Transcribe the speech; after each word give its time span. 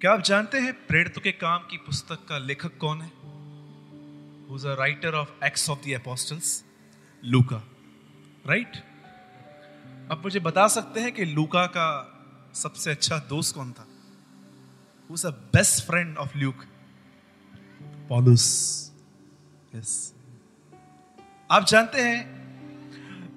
क्या 0.00 0.12
आप 0.12 0.20
जानते 0.20 0.58
हैं 0.58 0.86
प्रेरितों 0.86 1.20
के 1.20 1.32
काम 1.32 1.58
की 1.58 1.76
पुस्तक 1.76 2.26
का 2.28 2.38
लेखक 2.38 2.78
कौन 2.78 3.00
है? 3.00 3.12
Of 5.00 5.50
Acts 5.50 5.70
of 5.70 5.86
the 5.86 6.02
Apostles, 6.02 6.44
लूका 7.24 7.56
राइट 8.46 8.76
अब 10.10 10.20
मुझे 10.24 10.40
बता 10.40 10.68
सकते 10.68 11.00
हैं 11.00 11.12
कि 11.12 11.24
लूका 11.24 11.66
का 11.66 12.20
सबसे 12.54 12.90
अच्छा 12.90 13.18
दोस्त 13.18 13.54
कौन 13.54 13.72
था? 13.72 13.86
Who's 15.10 15.24
a 15.24 15.32
best 15.56 15.90
friend 15.90 16.54
Paulus 18.08 18.92
yes 19.74 20.14
आप 21.50 21.64
जानते 21.64 22.00
हैं 22.00 22.38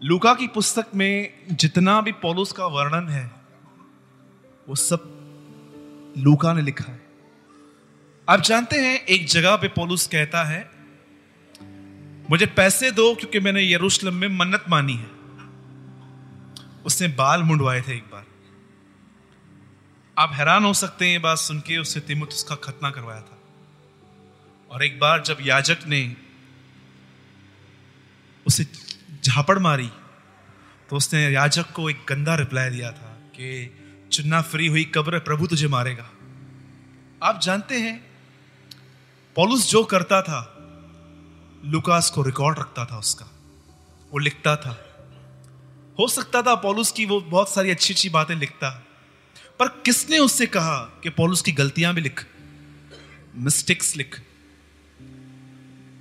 लूका 0.03 0.33
की 0.33 0.47
पुस्तक 0.47 0.85
में 0.95 1.47
जितना 1.51 2.01
भी 2.01 2.11
पॉलुस 2.11 2.51
का 2.51 2.65
वर्णन 2.65 3.09
है 3.09 3.31
वो 4.69 4.75
सब 4.75 5.20
लूका 6.17 6.53
ने 6.53 6.61
लिखा 6.61 6.91
है। 6.91 7.01
आप 8.29 8.41
जानते 8.41 8.75
हैं, 8.75 9.05
एक 9.05 9.25
जगह 9.27 9.55
पे 9.55 9.67
पोलूस 9.67 10.07
कहता 10.07 10.43
है, 10.43 10.71
मुझे 12.29 12.45
पैसे 12.45 12.91
दो 12.91 13.15
क्योंकि 13.15 13.39
मैंने 13.39 13.71
यरूशलेम 13.73 14.15
में 14.15 14.27
मन्नत 14.27 14.65
मानी 14.69 14.93
है। 14.93 15.09
उसने 16.85 17.07
बाल 17.07 17.43
मुंडवाए 17.43 17.81
थे 17.81 17.95
एक 17.95 18.03
बार। 18.03 18.25
आप 20.17 20.31
हैरान 20.33 20.63
हो 20.63 20.73
सकते 20.73 21.05
हैं 21.05 21.11
ये 21.11 21.19
बात 21.19 21.37
सुन 21.37 21.59
के 21.59 21.77
उससे 21.77 21.99
तिमुत 21.99 22.29
उसका 22.29 22.55
खतना 22.55 22.91
करवाया 22.91 23.21
था। 23.21 23.37
और 24.71 24.83
एक 24.83 24.99
बार 24.99 25.21
जब 25.21 25.37
याजक 25.41 25.77
ने 25.87 26.15
उसे 28.47 28.67
झापड़ 29.23 29.59
मारी 29.59 29.89
तो 30.89 30.95
उसने 30.95 31.29
याजक 31.29 31.71
को 31.71 31.89
एक 31.89 32.05
गंदा 32.09 32.35
रिप्लाई 32.35 32.69
दिया 32.69 32.91
था 32.91 33.17
कि 33.35 33.77
चुनना 34.11 34.41
फ्री 34.41 34.67
हुई, 34.67 34.83
कब्र 34.83 35.19
प्रभु 35.19 35.47
तुझे 35.47 35.67
मारेगा। 35.67 36.09
आप 37.23 37.39
जानते 37.43 37.75
हैं, 37.75 38.11
पॉलुस 39.35 39.69
जो 39.69 39.83
करता 39.83 40.21
था, 40.21 40.57
लुकास 41.65 42.09
को 42.09 42.21
रिकॉर्ड 42.21 42.59
रखता 42.59 42.85
था 42.85 42.97
उसका। 42.97 43.25
वो 44.11 44.17
लिखता 44.17 44.55
था। 44.55 44.87
हो 45.99 46.07
सकता 46.07 46.41
था 46.41 46.55
पॉलुस 46.55 46.91
की 46.91 47.05
वो 47.05 47.21
बहुत 47.21 47.49
सारी 47.49 47.71
अच्छी 47.71 47.93
अच्छी 47.93 48.09
बातें 48.09 48.35
लिखता। 48.35 48.87
पर 49.59 49.67
किसने 49.67 50.19
उससे 50.19 50.45
कहा 50.45 50.77
कि 50.77 51.09
पॉलुस 51.09 51.41
की 51.41 51.51
गलतियाँ 51.51 51.93
भी 51.93 52.01
लिख? 52.01 52.27
मिस्टेक्स 53.35 53.95
लिख। 53.95 54.21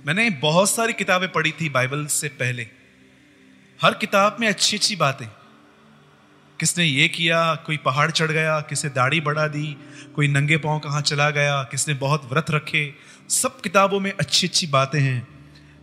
मैंने 0.05 0.29
बहुत 0.29 0.69
सारी 0.69 0.93
किताबें 0.93 1.31
पढ़ी 1.31 1.51
थी 1.51 1.69
बाइबल 1.69 2.05
से 2.05 2.27
पहले। 2.27 2.67
हर 3.81 3.93
किताब 3.93 4.37
में 4.39 4.47
अच्छी 4.47 4.77
अच्छी 4.77 4.95
बातें। 4.95 5.40
किसने 6.61 6.85
ये 6.85 7.07
किया? 7.07 7.55
कोई 7.55 7.77
पहाड़ 7.77 8.11
चढ़ 8.11 8.31
गया 8.31 8.59
किसने 8.61 8.89
दाढ़ी 8.89 9.21
बढ़ा 9.21 9.47
दी, 9.47 9.77
कोई 10.15 10.27
नंगे 10.27 10.57
पाँव 10.57 10.79
कहाँ 10.79 11.01
चला 11.01 11.29
गया, 11.29 11.63
किसने 11.63 11.93
बहुत 11.93 12.29
व्रत 12.31 12.51
रखे? 12.51 12.93
सब 13.29 13.61
किताबों 13.61 13.99
में 13.99 14.13
अच्छी 14.19 14.47
अच्छी 14.47 14.67
बातें 14.67 14.99
हैं। 14.99 15.27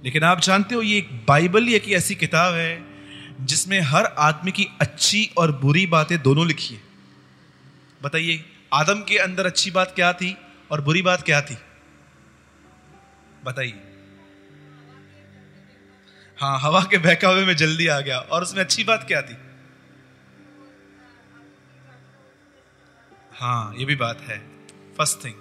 लेकिन 0.04 0.22
आप 0.22 0.40
जानते 0.40 0.74
हो, 0.74 0.82
ये 0.82 0.98
एक 0.98 1.10
बाइबल 1.28 1.64
ही 1.64 1.74
एक 1.74 1.88
ऐसी 1.88 2.14
किताब 2.14 2.54
है, 2.54 2.84
जिसमें 3.40 3.80
हर 3.80 4.04
आदमी 4.04 4.50
की 4.50 4.66
अच्छी 4.80 5.30
और 5.38 5.52
बुरी 5.52 5.86
बातें 5.86 6.22
दोनों 6.22 6.46
लिखी 6.46 6.74
है। 6.74 6.80
बताइए, 8.02 8.44
आदम 8.72 9.00
के 9.00 9.18
अंदर 9.18 9.46
अच्छी 9.46 9.70
बात 9.70 9.92
क्या 9.96 10.12
थी 10.12 10.36
और 10.70 10.80
बुरी 10.80 11.02
बात 11.02 11.22
क्या 11.22 11.40
थी? 11.40 11.56
बताइए। 13.44 13.74
हाँ 16.38 16.60
हवा 16.60 16.80
के 16.90 16.98
बहकावे 16.98 17.44
में 17.44 17.56
जल्दी 17.56 17.86
आ 17.86 18.00
गया, 18.00 18.18
और 18.18 18.42
उसमें 18.42 18.64
अच्छी 18.64 18.84
बात 18.84 19.04
क्या 19.08 19.22
थी? 19.22 19.36
हाँ 23.40 23.74
ये 23.78 23.84
भी 23.84 23.94
बात 23.96 24.20
है। 24.20 24.38
फ़र्स्ट 24.98 25.24
थिंग 25.24 25.34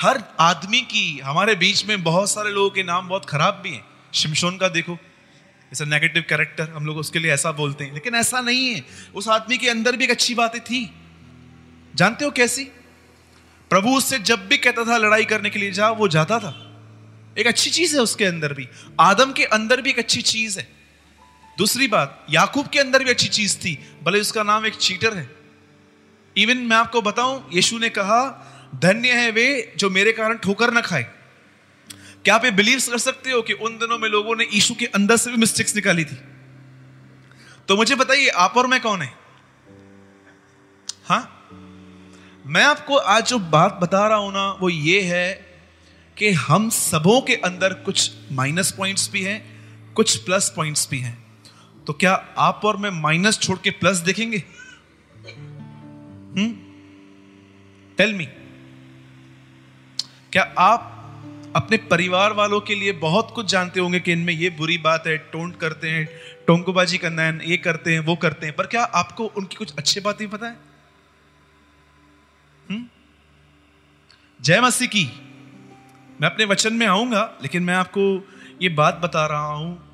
हर 0.00 0.24
आदमी 0.40 0.80
की, 0.80 1.18
हमारे 1.18 1.54
बीच 1.54 1.86
में 1.86 2.02
बहुत 2.02 2.30
सारे 2.30 2.50
लोगों 2.50 2.70
के 2.70 2.82
नाम 2.82 3.08
बहुत 3.08 3.24
खराब 3.24 3.60
भी 3.64 3.70
हैं। 3.70 3.84
शिमशोन 4.14 4.58
का 4.58 4.68
देखो 4.68 4.92
इट्स 4.92 5.82
नेगेटिव 5.82 6.24
कैरेक्टर 6.28 6.70
हम 6.70 6.86
लोग 6.86 6.96
उसके 6.96 7.18
लिए 7.18 7.32
ऐसा 7.32 7.52
बोलते 7.52 7.84
हैं। 7.84 7.94
लेकिन 7.94 8.14
ऐसा 8.14 8.40
नहीं 8.40 8.74
है, 8.74 8.84
उस 9.14 9.28
आदमी 9.28 9.58
के 9.58 9.68
अंदर 9.68 9.96
भी 9.96 10.04
एक 10.04 10.10
अच्छी 10.10 10.34
बातें 10.34 10.60
थी। 10.60 10.90
जानते 11.94 12.24
हो 12.24 12.30
कैसी? 12.30 12.64
प्रभु 13.70 13.96
उससे 13.96 14.18
जब 14.18 14.48
भी 14.48 14.58
कहता 14.58 14.84
था 14.84 14.96
लड़ाई 14.96 15.24
करने 15.24 15.50
के 15.50 15.58
लिए 15.58 15.70
जाओ 15.70 15.94
वो 15.94 16.08
जाता 16.08 16.38
था। 16.38 16.80
एक 17.38 17.46
अच्छी 17.46 17.70
चीज़ 17.70 17.96
है 17.96 18.02
उसके 18.02 18.24
अंदर 18.24 18.52
भी। 18.52 18.68
आदम 19.00 19.32
के 19.32 19.44
अंदर 19.44 19.80
भी 19.80 19.90
एक 19.90 19.98
अच्छी 19.98 20.22
चीज़ 20.22 20.58
है। 20.58 20.68
दूसरी 21.58 21.88
बात, 21.88 22.26
याकूब 22.30 22.68
के 22.68 22.78
अंदर 22.78 23.04
भी 23.04 23.10
अच्छी 23.10 23.28
चीज़ 23.28 23.58
थी। 23.58 23.96
भले 24.02 24.20
उसका 24.20 24.42
नाम 24.42 24.66
एक 24.66 24.74
चीटर 24.74 25.16
है। 25.16 25.41
इवन 26.36 26.58
मैं 26.58 26.76
आपको 26.76 27.02
बताऊँ, 27.02 27.50
यीशु 27.52 27.78
ने 27.78 27.88
कहा, 27.88 28.48
धन्य 28.74 29.12
है 29.12 29.30
वे 29.30 29.74
जो 29.76 29.90
मेरे 29.90 30.12
कारण 30.12 30.36
ठोकर 30.36 30.72
ना 30.72 30.80
खाए. 30.80 31.02
क्या 32.24 32.34
आप 32.34 32.44
ये 32.44 32.50
बिलीव 32.50 32.78
कर 32.78 32.98
सकते 32.98 33.30
हो 33.30 33.42
कि 33.42 33.52
उन 33.52 33.78
दिनों 33.78 33.98
में 33.98 34.08
लोगों 34.08 34.36
ने 34.36 34.44
यीशु 34.44 34.74
के 34.74 34.86
अंदर 34.86 35.16
से 35.16 35.30
भी 35.30 35.36
मिस्टेक्स 35.36 35.76
निकाली 35.76 36.04
थी? 36.04 36.18
तो 37.68 37.76
मुझे 37.76 37.94
बताइए, 37.94 38.28
आप 38.28 38.56
और 38.56 38.66
मैं 38.66 38.80
कौन 38.80 39.02
है? 39.02 39.12
हाँ? 41.04 41.48
मैं 42.46 42.64
आपको 42.64 42.96
आज 42.96 43.26
जो 43.26 43.38
बात 43.38 43.78
बता 43.82 44.06
रहा 44.06 44.18
हूँ 44.18 44.32
ना, 44.32 44.58
वो 44.60 44.68
ये 44.68 45.00
है 45.00 45.46
कि 46.18 46.30
हम 46.30 46.70
सबों 46.70 47.20
के 47.20 47.34
अंदर 47.34 47.74
कुछ 47.74 48.10
माइनस 48.32 48.70
पॉइंट्स 48.72 49.10
भी 49.10 49.22
हैं, 49.22 49.52
कुछ 49.94 50.16
प्लस 50.16 50.52
पॉइंट्स 50.56 50.88
भी 50.90 50.98
हैं। 50.98 51.40
तो 51.86 51.92
क्या 51.92 52.28
आप 52.38 52.60
और 52.64 52.76
मैं 52.76 52.90
माइनस 52.90 53.38
छोड़ 53.38 53.58
के 53.58 53.70
प्लस 53.70 53.96
देखेंगे? 53.96 54.44
हम्म? 56.38 56.52
टेल 57.96 58.14
मी 58.14 58.24
क्या 60.32 60.54
आप 60.58 60.88
अपने 61.56 61.76
परिवार 61.76 62.32
वालों 62.32 62.60
के 62.60 62.74
लिए 62.74 62.92
बहुत 62.92 63.32
कुछ 63.34 63.46
जानते 63.46 63.80
होंगे 63.80 64.00
कि 64.00 64.12
इनमें 64.12 64.32
ये 64.32 64.50
बुरी 64.50 64.78
बात 64.78 65.06
है, 65.06 65.18
टोंट 65.18 65.56
करते 65.56 65.90
हैं, 65.90 66.08
टोंकोबाजी 66.46 66.98
करना 66.98 67.22
है, 67.22 67.50
ये 67.50 67.56
करते 67.56 67.92
हैं, 67.92 68.00
वो 68.00 68.16
करते 68.16 68.46
हैं, 68.46 68.56
पर 68.56 68.66
क्या 68.66 68.82
आपको 68.82 69.24
उनकी 69.24 69.56
कुछ 69.56 69.74
अच्छी 69.74 70.00
बातें 70.00 70.30
पता 70.30 70.46
है? 70.46 70.56
हुँ? 72.70 72.90
जय 74.42 74.60
मसीह 74.60 74.88
की। 74.88 75.04
मैं 76.20 76.30
अपने 76.30 76.44
वचन 76.44 76.72
में 76.72 76.86
आऊँगा, 76.86 77.38
लेकिन 77.42 77.62
मैं 77.62 77.74
आपको 77.74 78.28
ये 78.62 78.68
बात 78.68 78.94
बता 78.94 79.26
रहा 79.26 79.46
हूँ। 79.46 79.88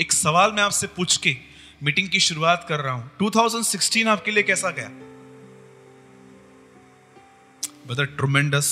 एक 0.00 0.12
सवाल 0.12 0.52
मैं 0.52 0.62
आपसे 0.62 0.86
पूछ 0.86 1.16
के 1.16 1.36
मीटिंग 1.82 2.08
की 2.08 2.20
शुरुआत 2.20 2.66
कर 2.68 2.80
रहा 2.80 2.92
हूँ। 2.92 3.10
2016 3.18 4.10
आपके 4.10 4.30
लिए 4.30 4.42
कैसा 4.42 4.70
गया? 4.70 5.13
Whether 7.88 8.06
tremendous 8.20 8.68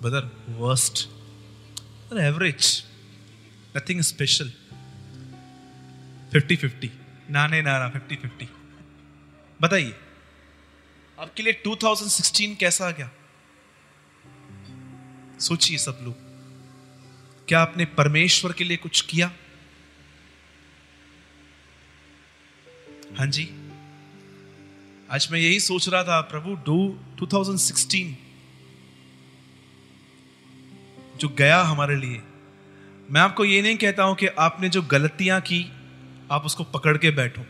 whether 0.00 0.22
worst 0.58 1.08
or 2.10 2.18
average 2.18 2.68
nothing 3.74 4.02
special 4.02 4.48
50 6.32 6.56
50 6.56 6.90
ना 7.30 7.46
नहीं 7.46 7.62
ना 7.62 7.78
ना 7.78 7.92
50 7.92 8.16
50 8.24 8.46
बताइए 9.62 9.94
आपके 11.18 11.42
लिए 11.42 11.60
2016 11.66 12.56
कैसा 12.60 12.90
गया 12.90 13.10
सोचिए 15.40 15.78
सब 15.78 16.00
लोग 16.04 16.28
क्या 17.48 17.60
आपने 17.60 17.84
परमेश्वर 18.00 18.52
के 18.58 18.64
लिए 18.64 18.76
कुछ 18.76 19.00
किया 19.10 19.30
हाँ 23.18 23.26
जी 23.36 23.44
आज 25.12 25.28
मैं 25.32 25.38
यही 25.40 25.60
सोच 25.60 25.88
रहा 25.88 26.02
था, 26.04 26.20
प्रभु 26.20 26.54
डू 26.54 26.98
2016 27.18 28.14
जो 31.20 31.28
गया 31.28 31.62
हमारे 31.62 31.96
लिए। 31.96 32.22
मैं 33.10 33.20
आपको 33.20 33.44
ये 33.44 33.62
नहीं 33.62 33.76
कहता 33.76 34.02
हूँ 34.02 34.14
कि 34.14 34.26
आपने 34.26 34.68
जो 34.68 34.82
गलतियाँ 34.82 35.40
की, 35.40 35.72
आप 36.30 36.44
उसको 36.44 36.64
पकड़ 36.64 36.98
के 36.98 37.10
बैठो। 37.10 37.42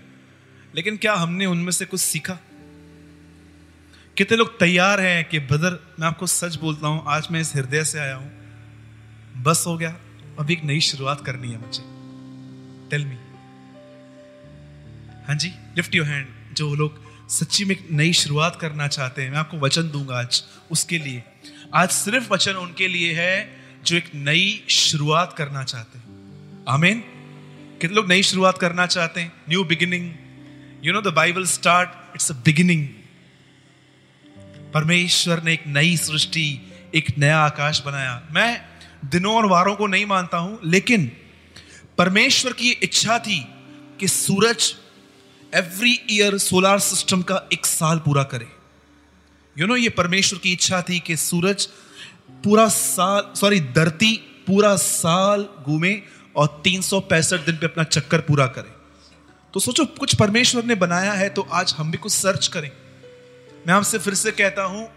लेकिन 0.74 0.96
क्या 0.96 1.14
हमने 1.14 1.46
उनमें 1.46 1.72
से 1.72 1.84
कुछ 1.84 2.00
सीखा? 2.00 2.38
कितने 4.16 4.36
लोग 4.36 4.58
तैयार 4.58 5.00
हैं 5.00 5.28
कि 5.28 5.38
बदर 5.38 5.94
मैं 6.00 6.06
आपको 6.08 6.26
सच 6.26 6.56
बोलता 6.56 6.88
हूँ, 6.88 7.04
आज 7.06 7.28
मैं 7.30 7.40
इस 7.40 7.54
हृदय 7.56 7.84
से 7.84 7.98
आया 7.98 8.14
हूँ। 8.14 8.32
बस 9.42 9.64
हो 9.66 9.76
गया, 9.76 9.96
अभी 10.38 10.52
एक 10.52 10.64
नई 10.64 10.80
शुरुआत 10.80 11.24
करनी 11.26 11.52
है 11.52 11.60
मुझे। 11.60 11.82
टेल 12.90 13.04
मी 13.06 13.16
हाँ 15.26 15.36
जी 15.36 15.48
लिफ्ट 15.76 15.94
योर 15.94 16.06
हैंड 16.06 16.54
जो 16.54 16.74
लोग 16.74 17.09
सच्ची 17.30 17.64
में 17.64 17.74
एक 17.74 17.86
नई 17.90 18.12
शुरुआत 18.12 18.56
करना 18.60 18.86
चाहते 18.88 19.22
हैं। 19.22 19.30
मैं 19.30 19.38
आपको 19.38 19.56
वचन 19.56 19.90
दूँगा 19.90 20.18
आज 20.18 20.42
उसके 20.70 20.98
लिए। 20.98 21.22
आज 21.74 21.90
सिर्फ़ 21.90 22.32
वचन 22.32 22.52
उनके 22.52 22.88
लिए 22.88 23.12
है 23.12 23.60
जो 23.84 23.96
एक 23.96 24.10
नई 24.14 24.64
शुरुआत 24.68 25.34
करना 25.38 25.64
चाहते 25.64 25.98
हैं। 25.98 26.04
आमीन। 26.68 27.00
कितने 27.80 27.96
लोग 27.96 28.08
नई 28.08 28.22
शुरुआत 28.22 28.58
करना 28.58 28.86
चाहते 28.86 29.20
हैं? 29.20 29.32
New 29.48 29.64
beginning 29.64 30.14
you 30.84 30.92
know 30.92 31.00
the 31.00 31.14
Bible 31.14 31.44
start 31.44 31.90
it's 32.14 32.30
a 32.30 32.34
beginning 32.34 32.88
परमेश्वर 34.74 35.42
ने 35.42 35.52
एक 35.52 35.66
नई 35.66 35.96
सृष्टि, 35.96 36.60
एक 36.94 37.18
नया 37.18 37.38
आकाश 37.38 37.82
बनाया। 37.86 38.22
मैं 38.30 38.64
दिनों 39.04 39.36
और 39.36 39.46
वारों 39.46 39.76
को 39.76 39.86
नहीं 39.86 40.06
मानता 40.06 40.38
हूँ, 40.38 40.60
लेकिन 40.64 41.12
परमेश्वर 41.98 42.52
की 42.52 42.70
इच्छा 42.70 43.18
थी 43.18 43.44
कि 44.00 44.08
सूरज 44.08 44.74
एवरी 45.52 45.98
ईयर 46.10 46.36
सोलार 46.38 46.78
सिस्टम 46.78 47.22
का 47.22 47.40
एक 47.52 47.66
साल 47.66 47.98
पूरा 47.98 48.22
करे। 48.22 48.46
यू 49.56 49.66
नो 49.66 49.76
ये 49.76 49.88
परमेश्वर 49.88 50.38
की 50.38 50.52
इच्छा 50.52 50.80
थी 50.82 50.98
कि 50.98 51.16
सूरज 51.16 51.64
पूरा 52.44 52.66
साल 52.68 53.32
सॉरी 53.36 53.60
धरती 53.60 54.14
पूरा 54.46 54.74
साल 54.76 55.46
घूमे 55.62 55.92
और 56.36 56.60
तीन 56.64 56.82
सौ 56.82 57.00
पैंसठ 57.00 57.46
दिन 57.46 57.56
पे 57.56 57.66
अपना 57.66 57.84
चक्कर 57.84 58.20
पूरा 58.20 58.46
करे। 58.48 58.78
तो 59.54 59.60
सोचो, 59.60 59.84
कुछ 59.84 60.14
परमेश्वर 60.14 60.64
ने 60.64 60.74
बनाया 60.74 61.12
है 61.12 61.28
तो 61.28 61.42
आज 61.52 61.74
हम 61.78 61.90
भी 61.90 61.98
कुछ 61.98 62.12
सर्च 62.12 62.46
करें। 62.46 62.70
मैं 63.66 63.74
आपसे 63.74 63.98
फिर 63.98 64.14
से 64.14 64.30
कहता 64.32 64.62
हूँ, 64.62 64.88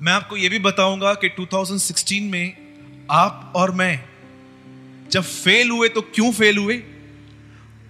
मैं 0.00 0.12
आपको 0.12 0.36
यह 0.36 0.50
भी 0.50 0.58
बताऊँगा 0.58 1.14
कि 1.14 1.28
2016 1.30 2.30
में 2.30 3.06
आप 3.10 3.52
और 3.56 3.70
मैं 3.70 4.04
जब 5.10 5.22
फेल 5.22 5.70
हुए 5.70 5.88
तो 5.88 6.00
क्यों 6.04 6.30
फेल 6.32 6.58
हुए? 6.58 6.76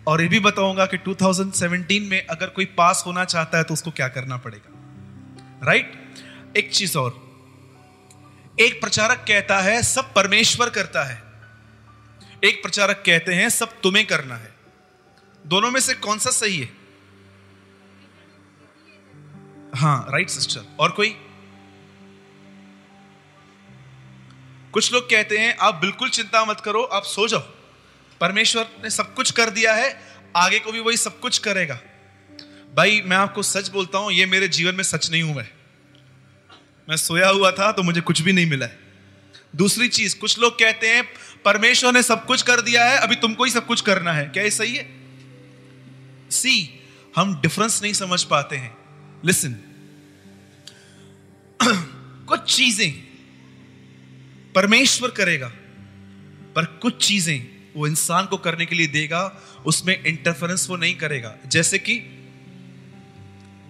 और 0.06 0.23
ये 0.23 0.29
भी 0.29 0.41
बताऊँगा 0.41 0.87
कि 0.87 0.99
2017 0.99 2.11
में 2.11 2.26
अगर 2.26 2.47
कोई 2.47 2.64
पास 2.64 3.05
होना 3.06 3.25
चाहता 3.25 3.58
है 3.58 3.64
तो 3.64 3.75
उसको 3.75 3.91
क्या 3.91 4.08
करना 4.08 4.37
पड़ेगा? 4.37 4.73
राइट 5.67 6.14
एक 6.56 6.73
चीज़ 6.73 6.99
और। 6.99 7.26
एक 8.61 8.81
प्रचारक 8.81 9.25
कहता 9.29 9.61
है, 9.61 9.82
सब 9.82 10.14
परमेश्वर 10.14 10.70
करता 10.70 11.05
है। 11.05 11.23
एक 12.44 12.62
प्रचारक 12.62 13.03
कहते 13.06 13.35
हैं, 13.35 13.49
सब 13.49 13.81
तुम्हें 13.81 14.06
करना 14.06 14.37
है। 14.37 14.55
दोनों 15.47 15.70
में 15.70 15.81
से 15.81 15.94
कौन 15.94 16.19
सा 16.19 16.31
सही 16.31 16.61
है? 16.61 16.70
हाँ 19.76 20.06
राइट 20.11 20.31
सिस्टर 20.31 20.61
और 20.81 20.91
कोई? 20.91 21.17
कुछ 24.73 24.93
लोग 24.93 25.11
कहते 25.11 25.38
हैं, 25.38 25.56
आप 25.56 25.75
बिल्कुल 25.75 26.08
चिंता 26.08 26.44
मत 26.44 26.61
करो, 26.61 26.82
आप 26.82 27.03
सो 27.03 27.29
जाओ। 27.29 27.56
परमेश्वर 28.20 28.66
ने 28.84 28.90
सब 28.90 29.14
कुछ 29.14 29.30
कर 29.30 29.50
दिया 29.50 29.74
है, 29.74 30.00
आगे 30.36 30.58
को 30.58 30.72
भी 30.72 30.80
वही 30.80 30.96
सब 30.96 31.20
कुछ 31.20 31.38
करेगा। 31.38 31.80
भाई, 32.74 33.02
मैं 33.06 33.16
आपको 33.16 33.42
सच 33.42 33.68
बोलता 33.68 33.98
हूँ, 33.98 34.12
ये 34.12 34.26
मेरे 34.26 34.48
जीवन 34.48 34.74
में 34.74 34.84
सच 34.84 35.10
नहीं 35.10 35.22
है 35.22 35.50
मैं। 36.88 36.96
सोया 36.96 37.28
हुआ 37.28 37.50
था 37.50 37.72
तो 37.72 37.82
मुझे 37.82 38.00
कुछ 38.00 38.20
भी 38.20 38.32
नहीं 38.32 38.46
मिला 38.46 38.66
है। 38.66 38.78
दूसरी 39.56 39.88
चीज़, 39.88 40.18
कुछ 40.18 40.38
लोग 40.38 40.58
कहते 40.58 40.88
हैं, 40.88 41.04
परमेश्वर 41.44 41.92
ने 41.92 42.02
सब 42.02 42.26
कुछ 42.26 42.42
कर 42.42 42.60
दिया 42.60 42.84
है, 42.84 42.98
अभी 42.98 43.14
तुमको 43.14 43.44
ही 43.44 43.50
सब 43.50 43.66
कुछ 43.66 43.80
करना 43.80 44.12
है। 44.12 44.28
क्या 44.28 44.42
ये 44.42 44.50
सही 44.50 44.76
है? 44.76 44.90
सी 46.30 46.80
हम 47.16 47.40
डिफरेंस 47.40 47.82
नहीं 47.82 47.92
समझ 47.92 48.24
पाते 48.24 48.56
हैं। 48.56 48.78
लिसन 49.24 49.52
कुछ 52.26 52.56
चीज़ें 52.56 52.92
परमेश्वर 54.54 55.10
करेगा, 55.10 55.48
पर 56.56 56.64
कुछ 56.64 57.08
चीज़ें 57.08 57.56
वो 57.76 57.87
इंसान 57.87 58.26
को 58.26 58.37
करने 58.37 58.67
के 58.67 58.75
लिए 58.75 58.87
देगा, 58.87 59.32
उसमें 59.67 60.02
इंटरफेरेंस 60.05 60.67
वो 60.70 60.76
नहीं 60.76 60.94
करेगा। 60.94 61.34
जैसे 61.46 61.78
कि, 61.78 62.00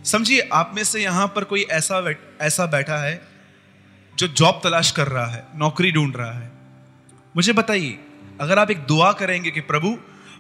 समझिए 0.05 0.49
आप 0.53 0.73
में 0.75 0.85
से 0.85 1.03
यहाँ 1.03 1.27
पर 1.27 1.45
कोई 1.45 1.63
ऐसा 1.63 2.15
ऐसा 2.41 2.67
बैठा 2.67 2.99
है, 2.99 3.21
जो 4.19 4.29
जॉब 4.29 4.61
तलाश 4.65 4.91
कर 4.91 5.09
रहा 5.09 5.27
है, 5.27 5.45
नौकरी 5.55 5.93
ढूंढ 5.93 6.17
रहा 6.17 6.33
है। 6.33 6.51
मुझे 7.37 7.53
बताइए, 7.53 7.99
अगर 8.41 8.59
आप 8.59 8.71
एक 8.71 8.79
दुआ 8.79 9.13
करेंगे 9.13 9.51
कि 9.51 9.61
प्रभु, 9.61 9.97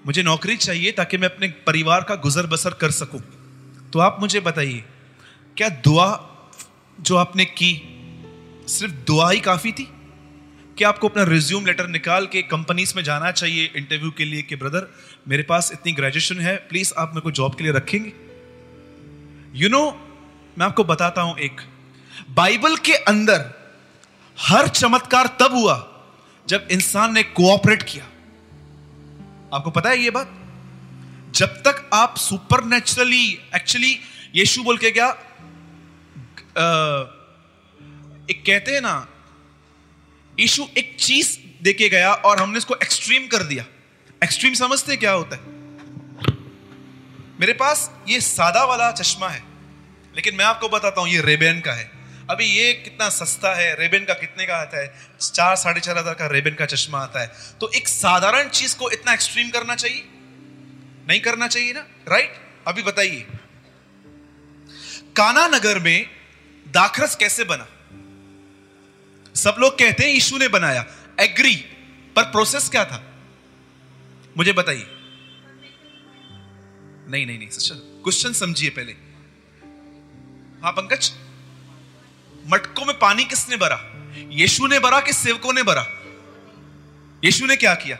मुझे 0.06 0.22
नौकरी 0.22 0.56
चाहिए 0.56 0.92
ताकि 0.92 1.18
मैं 1.18 1.28
अपने 1.28 1.48
परिवार 1.66 2.02
का 2.02 2.14
गुजर 2.14 2.46
बसर 2.46 2.74
कर 2.74 2.90
सकूँ 2.90 3.20
तो 3.92 3.98
आप 3.98 4.16
मुझे 4.20 4.40
बताइए, 4.40 4.84
क्या 5.56 5.68
दुआ 5.68 6.08
जो 7.00 7.16
आपने 7.16 7.44
की, 7.44 7.72
सिर्फ़ 8.68 8.94
दुआ 9.06 9.30
ही 9.30 9.40
काफ़ी 9.40 9.72
थी? 9.72 9.88
क्या 10.78 10.88
आपको 10.88 11.08
अपना 11.08 11.22
रिज्यूम 11.22 11.66
लेटर 11.66 11.86
निकाल 11.86 12.26
के 12.26 12.42
कंपनीज़ 12.42 12.92
में 12.96 13.02
जाना 13.02 13.30
चाहिए 13.32 13.72
इंटरव्यू 13.76 14.10
के 14.10 14.24
लिए 14.24 14.42
कि 14.42 14.56
ब्रदर 14.56 14.94
मेरे 15.28 15.42
पास 15.42 15.70
इतनी 15.72 15.92
ग्रेजुएशन 15.92 16.40
है 16.40 16.56
प्लीज़ 16.56 16.92
आप 16.98 17.08
मेरे 17.08 17.20
को 17.20 17.30
जॉब 17.30 17.54
के 17.54 17.64
लिए 17.64 17.72
रखेंगे? 17.72 18.12
यू 19.58 19.68
नो 19.68 19.80
मैं 20.58 20.66
आपको 20.66 20.84
बताता 20.84 21.22
हूँ 21.22 21.38
एक। 21.38 21.60
बाइबल 22.30 22.76
के 22.76 22.92
अंदर 22.92 23.50
हर 24.40 24.68
चमत्कार 24.68 25.26
तब 25.40 25.52
हुआ 25.52 25.76
जब 26.48 26.68
इंसान 26.70 27.14
ने 27.14 27.22
कोऑपरेट 27.22 27.82
किया। 27.82 28.04
आपको 29.56 29.70
पता 29.70 29.90
है 29.90 29.98
ये 29.98 30.10
बात? 30.10 30.30
जब 31.34 31.46
तक 31.46 31.90
आप 31.94 32.16
सुपर 32.16 32.64
नेचुरली 32.64 33.26
एक्चुअली 33.54 33.98
यीशु 34.34 34.62
बोल 34.62 34.78
के 34.78 34.90
क्या 34.90 35.10
एक 38.30 38.42
कहते 38.46 38.72
हैं 38.72 38.80
ना 38.80 38.96
यीशु 40.40 40.66
एक 40.78 40.96
चीज़ 41.00 41.36
देके 41.62 41.88
गया 41.88 42.12
और 42.12 42.38
हमने 42.38 42.58
इसको 42.58 42.74
एक्सट्रीम 42.74 43.26
कर 43.26 43.42
दिया। 43.42 43.64
एक्सट्रीम 44.22 44.54
समझते 44.54 44.96
क्या 44.96 45.12
होता 45.12 45.36
है? 45.36 45.54
मेरे 47.40 47.52
पास 47.52 47.90
ये 48.08 48.20
सादा 48.20 48.64
वाला 48.64 48.90
चश्मा 48.92 49.28
है, 49.28 49.42
लेकिन 50.14 50.34
मैं 50.34 50.44
आपको 50.44 50.68
बताता 50.68 51.00
हूँ, 51.00 51.08
ये 51.08 51.20
रेबेन 51.20 51.60
का 51.60 51.72
है। 51.72 51.90
अभी 52.30 52.44
ये 52.46 52.72
कितना 52.74 53.08
सस्ता 53.08 53.54
है, 53.54 53.74
रेबेन 53.74 54.04
का 54.04 54.14
कितने 54.14 54.46
का 54.46 54.56
आता 54.56 54.80
है? 54.80 54.92
चार, 55.20 55.56
साढ़े 55.56 55.80
चार 55.80 55.98
हज़ार 55.98 56.14
का 56.14 56.26
रेबेन 56.26 56.54
का 56.54 56.66
चश्मा 56.66 56.98
आता 56.98 57.20
है। 57.20 57.30
तो 57.60 57.70
एक 57.70 57.88
साधारण 57.88 58.48
चीज़ 58.50 58.76
को 58.76 58.90
इतना 58.90 59.12
एक्सट्रीम 59.12 59.50
करना 59.50 59.74
चाहिए? 59.74 60.04
नहीं 61.08 61.20
करना 61.20 61.48
चाहिए 61.48 61.72
ना? 61.72 61.86
राइट 62.08 62.34
अभी 62.66 62.82
बताइए। 62.82 63.26
काना 65.16 65.46
नगर 65.48 65.78
में 65.78 66.06
दाखरस 66.66 67.14
कैसे 67.16 67.44
बना? 67.44 67.66
सब 69.36 69.56
लोग 69.58 69.78
कहते 69.78 70.02
हैं 70.02 70.10
यीशु 70.10 70.38
ने 70.38 70.48
बनाया। 70.48 70.86
एग्री 71.20 71.56
पर 72.16 72.22
प्रोसेस 72.22 72.68
क्या 72.68 72.84
था? 72.84 73.14
मुझे 74.36 74.52
बताइए। 74.52 74.86
नहीं 77.08 77.26
नहीं 77.26 77.38
नहीं 77.38 77.48
क्वेश्चन 78.02 78.32
समझिए 78.32 78.70
पहले। 78.70 78.92
हाँ 80.62 80.72
पंकज? 80.72 81.12
मटकों 82.46 82.84
में 82.84 82.98
पानी 82.98 83.24
किसने 83.24 83.56
भरा? 83.56 83.92
यीशु 84.16 84.66
ने 84.66 84.78
भरा 84.78 85.00
कि 85.00 85.12
सेवकों 85.12 85.52
ने 85.52 85.62
भरा? 85.62 85.86
यीशु 87.24 87.46
ने 87.46 87.56
क्या 87.56 87.74
किया? 87.74 87.98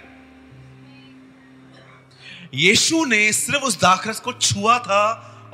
यीशु 2.55 3.05
ने 3.05 3.33
सिर्फ़ 3.33 3.62
उस 3.62 3.81
दाखरस 3.81 4.21
को 4.21 4.33
छुआ 4.33 4.79
था 4.79 5.05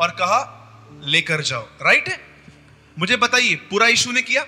और 0.00 0.10
कहा, 0.10 0.58
लेकर 1.04 1.40
जाओ। 1.40 1.62
राइट 1.62 2.08
है 2.08 2.20
मुझे 2.98 3.16
बताइए, 3.16 3.54
पूरा 3.54 3.86
यीशु 3.86 4.12
ने 4.12 4.22
किया? 4.22 4.46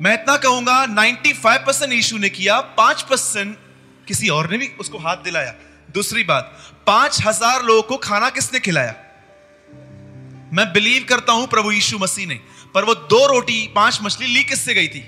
मैं 0.00 0.12
इतना 0.14 0.36
कहूँगा 0.36 0.84
95 0.86 1.56
परसेंट 1.58 1.92
यीशु 1.92 2.18
ने 2.18 2.28
किया, 2.28 2.60
पाँच 2.60 3.02
परसेंट 3.02 3.56
किसी 4.08 4.28
और 4.28 4.50
ने 4.50 4.58
भी 4.58 4.68
उसको 4.80 4.98
हाथ 4.98 5.16
दिलाया। 5.16 5.54
दूसरी 5.94 6.24
बात, 6.24 6.72
पाँच 6.86 7.20
हज़ार 7.26 7.62
लोगों 7.62 7.82
को 7.82 7.96
खाना 7.96 8.30
किसने 8.30 8.60
खिलाया? 8.60 8.94
मैं 10.52 10.72
बिलीव 10.72 11.06
करता 11.08 11.32
हूँ 11.32 11.46
प्रभु 11.46 11.70
यीशु 11.72 11.98
मसीह 11.98 12.26
ने, 12.26 12.34
पर 12.74 12.84
वो 12.84 12.94
दो 12.94 13.26
रोटी, 13.26 13.66
पाँच 13.74 13.98
मछली 14.02 14.26
ली 14.26 14.44
किससे 14.44 14.74
गई 14.74 14.88
थी? 14.88 14.98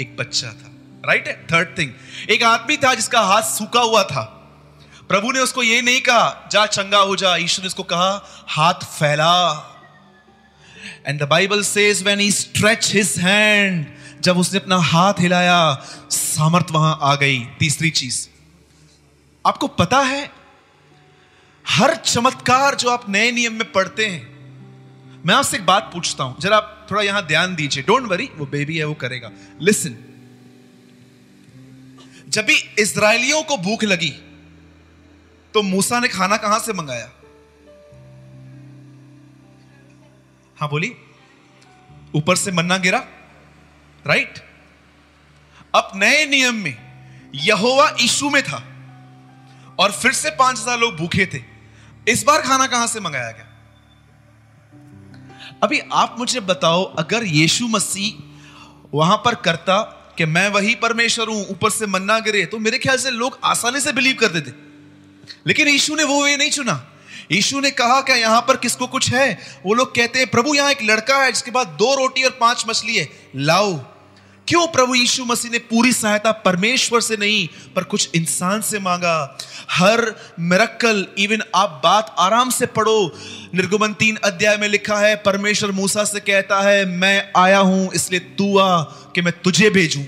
एक 0.00 0.16
बच्चा 0.16 0.48
था 0.48 0.68
राइट 1.06 1.28
है 1.28 1.34
थर्ड 1.46 1.78
थिंग 1.78 1.92
एक 2.30 2.42
आदमी 2.42 2.76
था 2.76 2.94
जिसका 2.94 3.20
हाथ 3.20 3.42
सूखा 3.42 3.80
हुआ 3.80 4.02
था। 4.02 4.22
प्रभु 5.08 5.32
ने 5.32 5.40
उसको 5.40 5.62
ये 5.62 5.82
नहीं 5.82 6.00
कहा, 6.00 6.48
जा 6.52 6.66
चंगा 6.66 6.98
हो 6.98 7.16
जा। 7.16 7.36
यीशु 7.36 7.62
ने 7.62 7.68
उसको 7.68 7.82
कहा, 7.82 8.10
हाथ 8.48 8.74
फैला। 8.74 9.68
And 11.06 11.20
the 11.20 11.28
Bible 11.28 11.62
says 11.62 12.02
when 12.02 12.20
he 12.20 12.30
stretch 12.32 12.90
his 12.94 13.14
hand 13.18 13.86
जब 14.22 14.38
उसने 14.38 14.58
अपना 14.60 14.76
हाथ 14.78 15.20
हिलाया, 15.20 15.74
सामर्थ 16.10 16.70
वहाँ 16.70 16.98
आ 17.02 17.14
गई, 17.14 17.38
तीसरी 17.58 17.90
चीज़। 17.92 18.26
आपको 19.44 19.66
पता 19.68 19.98
है, 20.00 20.30
हर 21.64 21.94
चमत्कार 21.96 22.74
जो 22.74 22.90
आप 22.90 23.08
नए 23.08 23.30
नियम 23.32 23.52
में 23.52 23.70
पढ़ते 23.72 24.06
हैं, 24.06 24.30
मैं 25.26 25.34
आपसे 25.34 25.56
एक 25.56 25.66
बात 25.66 25.90
पूछता 25.92 26.24
हूँ, 26.24 26.36
जरा 26.40 26.56
आप 26.56 26.86
थोड़ा 26.90 27.02
यहाँ 27.02 27.26
ध्यान 27.26 27.54
दीजिए। 27.54 27.82
डोंट 27.82 28.06
वरी 28.06 28.28
वो 28.36 28.46
बेबी 28.46 28.76
है, 28.76 28.84
वो 28.84 28.94
करेगा। 28.96 29.30
लिसन 29.60 29.96
जब 32.28 32.44
भी 32.44 32.54
इसराइलियों 32.78 33.42
को 33.42 33.56
भूख 33.58 33.84
लगी 33.84 34.10
तो 35.54 35.62
मूसा 35.62 35.98
ने 36.00 36.08
खाना 36.08 36.36
कहाँ 36.36 36.58
से 36.58 36.72
मंगाया? 36.72 37.10
हाँ, 40.62 40.68
बोली। 40.70 40.92
ऊपर 42.14 42.36
से 42.36 42.52
मन्ना 42.52 42.76
गिरा 42.78 42.98
राइट 44.04 44.38
अब 45.74 45.90
नए 45.94 46.26
नियम 46.26 46.54
में 46.56 46.76
यहोवा 47.36 47.88
ईशु 48.00 48.30
में 48.30 48.42
था 48.42 48.62
और 49.78 49.92
फिर 49.92 50.12
से 50.12 50.30
पाँच 50.32 50.58
हज़ार 50.58 50.78
लोग 50.78 50.94
भूखे 50.96 51.26
थे। 51.26 51.40
इस 52.06 52.22
बार 52.24 52.42
खाना 52.42 52.66
कहाँ 52.66 52.86
से 52.86 53.00
मंगाया 53.00 53.30
गया? 53.30 53.46
अभी 55.62 55.80
आप 55.92 56.16
मुझे 56.18 56.40
बताओ, 56.42 56.84
अगर 56.84 57.24
यीशु 57.24 57.68
मसीह 57.68 58.88
वहाँ 58.94 59.16
पर 59.16 59.34
करता 59.42 59.80
कि 60.18 60.24
मैं 60.26 60.48
वही 60.50 60.74
परमेश्वर 60.76 61.28
हूँ, 61.28 61.46
ऊपर 61.48 61.70
से 61.70 61.86
मन्ना 61.88 62.18
गिरे 62.20 62.44
तो 62.46 62.58
मेरे 62.60 62.78
ख्याल 62.78 62.98
से 62.98 63.10
लोग 63.10 63.38
आसानी 63.44 63.80
से 63.80 63.92
बिलीव 63.92 64.16
करते 64.20 64.40
थे 64.40 64.54
लेकिन 65.46 65.68
यीशु 65.68 65.96
ने 65.96 66.04
वो 66.04 66.24
वे 66.24 66.36
नहीं 66.36 66.50
चुना। 66.50 66.80
यीशु 67.32 67.60
ने 67.60 67.70
कहा 67.70 68.00
क्या 68.00 68.16
यहाँ 68.16 68.40
पर 68.40 68.56
किसको 68.56 68.86
कुछ 68.86 69.12
है? 69.12 69.38
वो 69.66 69.74
लोग 69.74 69.94
कहते 69.94 70.18
हैं 70.18 70.30
प्रभु 70.30 70.54
यहाँ 70.54 70.70
एक 70.70 70.78
लड़का 70.82 71.22
है 71.22 71.32
जिसके 71.32 71.50
बाद 71.50 71.66
दो 71.66 71.94
रोटी 71.94 72.22
और 72.22 72.30
पाँच 72.30 72.64
मछली 72.68 72.96
है। 72.96 73.08
लाओ। 73.36 73.80
क्यों 74.48 74.66
प्रभु 74.66 74.94
यीशु 74.94 75.24
मसीह 75.24 75.50
ने 75.50 75.58
पूरी 75.58 75.92
सहायता 75.92 76.32
परमेश्वर 76.32 77.00
से 77.00 77.16
नहीं 77.16 77.48
पर 77.76 77.84
कुछ 77.84 78.10
इंसान 78.14 78.60
से 78.60 78.78
मांगा? 78.78 79.38
हर 79.70 80.14
मिरक्कल 80.40 81.06
इवन 81.18 81.42
आप 81.54 81.80
बात 81.84 82.14
आराम 82.18 82.50
से 82.50 82.66
पढ़ो। 82.66 83.12
निर्गमन 83.54 83.92
तीन 83.92 84.16
अध्याय 84.16 84.56
में 84.56 84.68
लिखा 84.68 84.98
है 84.98 85.16
परमेश्वर 85.16 85.70
मूसा 85.70 86.04
से 86.04 86.20
कहता 86.20 86.60
है 86.60 86.84
मैं 86.84 87.32
आया 87.36 87.58
हूँ 87.58 87.92
इसलिए 87.94 88.20
तू 88.20 88.58
आ 88.58 88.82
कि 88.82 89.22
मैं 89.22 89.32
तुझे 89.40 89.70
भेजूं। 89.70 90.04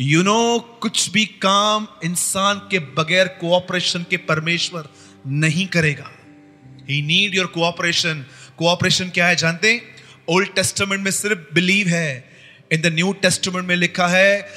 यू 0.00 0.18
you 0.18 0.28
नो 0.28 0.56
know, 0.56 0.80
कुछ 0.80 1.10
भी 1.10 1.24
काम 1.24 1.86
इंसान 2.04 2.58
के 2.70 2.78
बगैर 2.78 3.28
कोऑपरेशन 3.28 4.06
के 4.10 4.16
परमेश्वर 4.16 4.88
नहीं 5.24 5.66
करेगा। 5.66 6.10
He 6.88 7.00
need 7.02 7.34
your 7.34 7.46
cooperation 7.46 8.24
cooperation 8.58 9.10
क्या 9.10 9.26
है 9.26 9.36
जानते? 9.36 9.80
ओल्ड 10.28 10.54
टेस्टमेंट 10.54 11.02
में 11.04 11.10
सिर्फ़ 11.10 11.54
बिलीव 11.54 11.88
है। 11.88 12.32
इन 12.72 12.80
द 12.80 12.86
न्यू 12.86 13.12
टेस्टमेंट 13.12 13.66
में 13.68 13.74
लिखा 13.76 14.06
है 14.08 14.48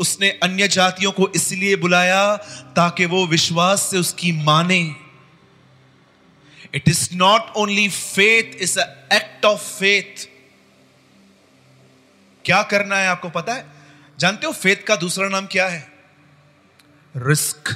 उसने 0.00 0.30
अन्य 0.42 0.68
जातियों 0.68 1.12
को 1.12 1.28
इसलिए 1.36 1.76
बुलाया 1.76 2.36
ताकि 2.76 3.06
वो 3.06 3.26
विश्वास 3.26 3.88
से 3.90 3.98
उसकी 3.98 4.32
माने। 4.44 4.80
It 6.74 6.88
is 6.88 7.08
not 7.14 7.52
only 7.56 7.88
faith 7.88 8.62
is 8.62 8.78
a 8.78 8.84
act 9.12 9.44
of 9.44 9.60
faith 9.78 10.28
क्या 12.44 12.62
करना 12.62 12.96
है 12.96 13.08
आपको 13.08 13.28
पता 13.30 13.54
है? 13.54 13.64
जानते 14.18 14.46
हो 14.46 14.52
फेथ 14.52 14.84
का 14.86 14.96
दूसरा 14.96 15.28
नाम 15.28 15.46
क्या 15.46 15.68
है? 15.68 15.86
रिस्क 17.14 17.70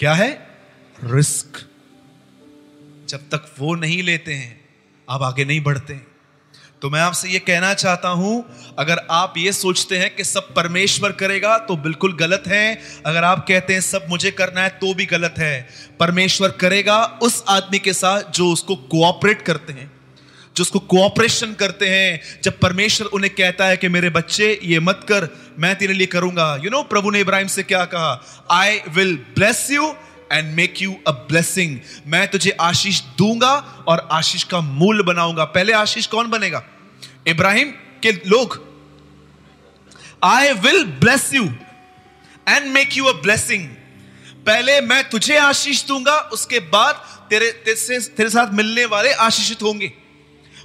क्या 0.00 0.12
है? 0.14 0.30
रिस्क। 1.04 1.58
जब 3.08 3.18
तक 3.18 3.50
वो 3.58 3.74
नहीं 3.74 4.02
लेते 4.02 4.32
हैं 4.32 4.60
आप 5.08 5.22
आगे 5.22 5.44
नहीं 5.44 5.60
बढ़ते 5.60 5.94
हैं। 5.94 6.06
तो 6.82 6.90
मैं 6.90 7.00
आपसे 7.00 7.28
ये 7.28 7.38
कहना 7.38 7.74
चाहता 7.74 8.08
हूँ 8.08 8.44
अगर 8.78 9.06
आप 9.10 9.34
ये 9.36 9.52
सोचते 9.52 9.98
हैं 9.98 10.14
कि 10.16 10.24
सब 10.24 10.54
परमेश्वर 10.54 11.12
करेगा 11.12 11.58
तो 11.58 11.76
बिल्कुल 11.76 12.16
गलत 12.16 12.44
है। 12.46 12.80
अगर 13.06 13.24
आप 13.24 13.44
कहते 13.48 13.72
हैं 13.72 13.80
सब 13.80 14.06
मुझे 14.08 14.30
करना 14.30 14.62
है 14.62 14.68
तो 14.68 14.94
भी 14.94 15.06
गलत 15.06 15.34
है। 15.38 15.68
परमेश्वर 16.00 16.50
करेगा 16.50 17.04
उस 17.22 17.44
आदमी 17.48 17.78
के 17.78 17.92
साथ 17.92 18.22
जो 18.30 18.52
उसको 18.52 18.76
कोऑपरेट 18.76 19.42
करते 19.42 19.72
हैं। 19.72 19.99
जो 20.56 20.62
उसको 20.62 20.78
कोऑपरेशन 20.78 21.52
करते 21.54 21.88
हैं 21.88 22.40
जब 22.42 22.58
परमेश्वर 22.58 23.06
उन्हें 23.06 23.34
कहता 23.34 23.66
है 23.66 23.76
कि 23.76 23.88
मेरे 23.88 24.10
बच्चे 24.10 24.60
ये 24.62 24.80
मत 24.80 25.00
कर 25.08 25.28
मैं 25.58 25.74
तेरे 25.76 25.94
लिए 25.94 26.06
करूँगा। 26.06 26.54
यू 26.54 26.62
you 26.62 26.70
नो 26.70 26.76
know, 26.76 26.90
प्रभु 26.90 27.10
ने 27.10 27.20
इब्राहिम 27.20 27.48
से 27.48 27.62
क्या 27.62 27.84
कहा? 27.84 28.22
I 28.50 28.80
will 28.88 29.14
bless 29.16 29.70
you 29.70 29.94
and 30.32 30.54
make 30.54 30.82
you 30.82 30.94
a 31.06 31.10
blessing 31.10 31.78
मैं 32.06 32.26
तुझे 32.28 32.50
आशीष 32.60 33.00
दूँगा 33.18 33.52
और 33.88 34.08
आशीष 34.12 34.44
का 34.44 34.60
मूल 34.60 35.02
बनाऊँगा। 35.02 35.44
पहले 35.44 35.72
आशीष 35.72 36.06
कौन 36.06 36.30
बनेगा? 36.30 36.62
इब्राहिम 37.26 37.70
के 38.02 38.12
लोग। 38.26 38.58
I 40.24 40.52
will 40.52 40.84
bless 40.84 41.30
you 41.34 41.44
and 42.48 42.66
make 42.66 42.96
you 42.96 43.04
a 43.04 43.12
blessing 43.12 43.68
पहले 44.46 44.80
मैं 44.80 45.02
तुझे 45.08 45.36
आशीष 45.36 45.84
दूँगा 45.86 46.18
उसके 46.32 46.58
बाद 46.58 46.94
तेरे 47.30 47.50
तेरे, 47.50 47.98
तेरे 47.98 48.30
साथ 48.30 48.52
मिलने 48.52 48.84
वाले 48.84 49.12
आशीषित 49.12 49.62
होंगे। 49.62 49.92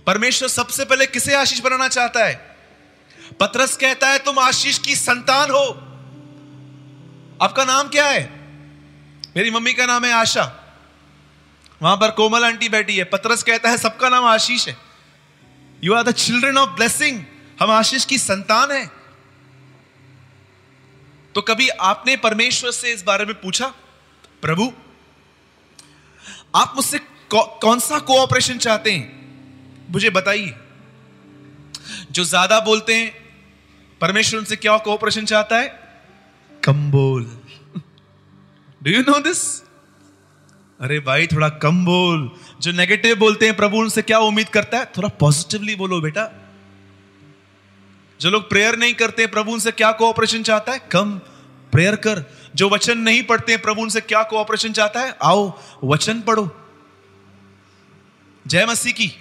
परमेश्वर 0.07 0.50
सबसे 0.50 0.85
पहले 0.85 1.05
किसे 1.05 1.35
आशीष 1.35 1.59
बनाना 1.59 1.88
चाहता 1.88 2.25
है? 2.25 2.57
पत्रस 3.39 3.77
कहता 3.77 4.07
है 4.07 4.19
तुम 4.19 4.39
आशीष 4.39 4.77
की 4.77 4.95
संतान 4.95 5.51
हो। 5.51 5.65
आपका 7.45 7.65
नाम 7.65 7.88
क्या 7.88 8.07
है? 8.07 8.29
मेरी 9.38 9.51
मम्मी 9.51 9.74
का 9.74 9.85
नाम 9.85 10.05
है 10.05 10.13
आशा। 10.13 10.62
वहाँ 11.81 11.97
पर 11.97 12.12
कोमल 12.12 12.45
आंटी 12.45 12.69
बैठी 12.69 12.97
है। 12.97 13.03
पत्रस 13.03 13.43
कहता 13.43 13.69
है 13.69 13.77
सबका 13.77 14.09
नाम 14.09 14.25
आशीष 14.25 14.67
है। 14.67 14.77
You 15.83 15.93
are 15.93 16.03
the 16.03 16.12
children 16.12 16.57
of 16.57 16.69
blessing 16.69 17.24
हम 17.59 17.71
आशीष 17.71 18.05
की 18.05 18.17
संतान 18.17 18.71
है। 18.71 18.91
तो 21.35 21.41
कभी 21.41 21.69
आपने 21.69 22.17
परमेश्वर 22.17 22.71
से 22.71 22.93
इस 22.93 23.03
बारे 23.03 23.25
में 23.25 23.41
पूछा? 23.41 23.67
प्रभु 24.41 24.74
आप 26.55 26.74
मुझसे 26.75 27.00
कौ, 27.00 27.43
कौन 27.62 27.79
सा 27.79 28.00
कोऑपरेशन 28.00 28.57
चाहते 28.57 28.91
हैं? 28.91 29.25
मुझे 29.89 30.09
बताइए 30.09 30.53
जो 32.11 32.23
ज़्यादा 32.25 32.59
बोलते 32.61 32.95
हैं 32.95 33.11
परमेश्वर 34.01 34.39
उनसे 34.39 34.55
क्या 34.55 34.77
कोऑपरेशन 34.79 35.25
चाहता 35.25 35.57
है? 35.57 35.67
कम 36.63 36.89
बोल 36.91 37.23
डू 38.81 38.91
यू 38.91 39.01
नो 39.03 39.19
दिस 39.19 39.43
अरे 40.79 40.99
भाई 41.01 41.27
थोड़ा 41.27 41.49
कम 41.63 41.83
बोल 41.85 42.29
जो 42.61 42.71
नेगेटिव 42.71 43.15
बोलते 43.17 43.45
हैं 43.45 43.55
प्रभु 43.55 43.77
उनसे 43.77 44.01
क्या 44.01 44.19
उम्मीद 44.21 44.49
करता 44.49 44.77
है? 44.77 44.85
थोड़ा 44.97 45.09
पॉजिटिवली 45.19 45.75
बोलो 45.75 45.99
बेटा। 46.01 46.31
जो 48.19 48.29
लोग 48.29 48.49
प्रेयर 48.49 48.75
नहीं 48.77 48.93
करते 48.93 49.27
प्रभु 49.27 49.51
उनसे 49.51 49.71
क्या 49.73 49.91
कोऑपरेशन 49.91 50.43
चाहता 50.43 50.71
है? 50.71 50.79
कम 50.91 51.17
प्रेयर 51.73 51.95
कर। 51.97 52.23
जो 52.55 52.69
वचन 52.69 52.97
नहीं 52.99 53.23
पढ़ते 53.23 53.57
प्रभु 53.57 53.81
उनसे 53.81 54.01
क्या 54.01 54.23
कोऑपरेशन 54.23 54.73
चाहता 54.73 54.99
है? 54.99 55.15
आओ 55.23 55.51
वचन 55.83 56.21
पढ़ो। 56.21 56.49
जय 58.45 58.65
मसीह 58.65 58.93
की। 58.93 59.11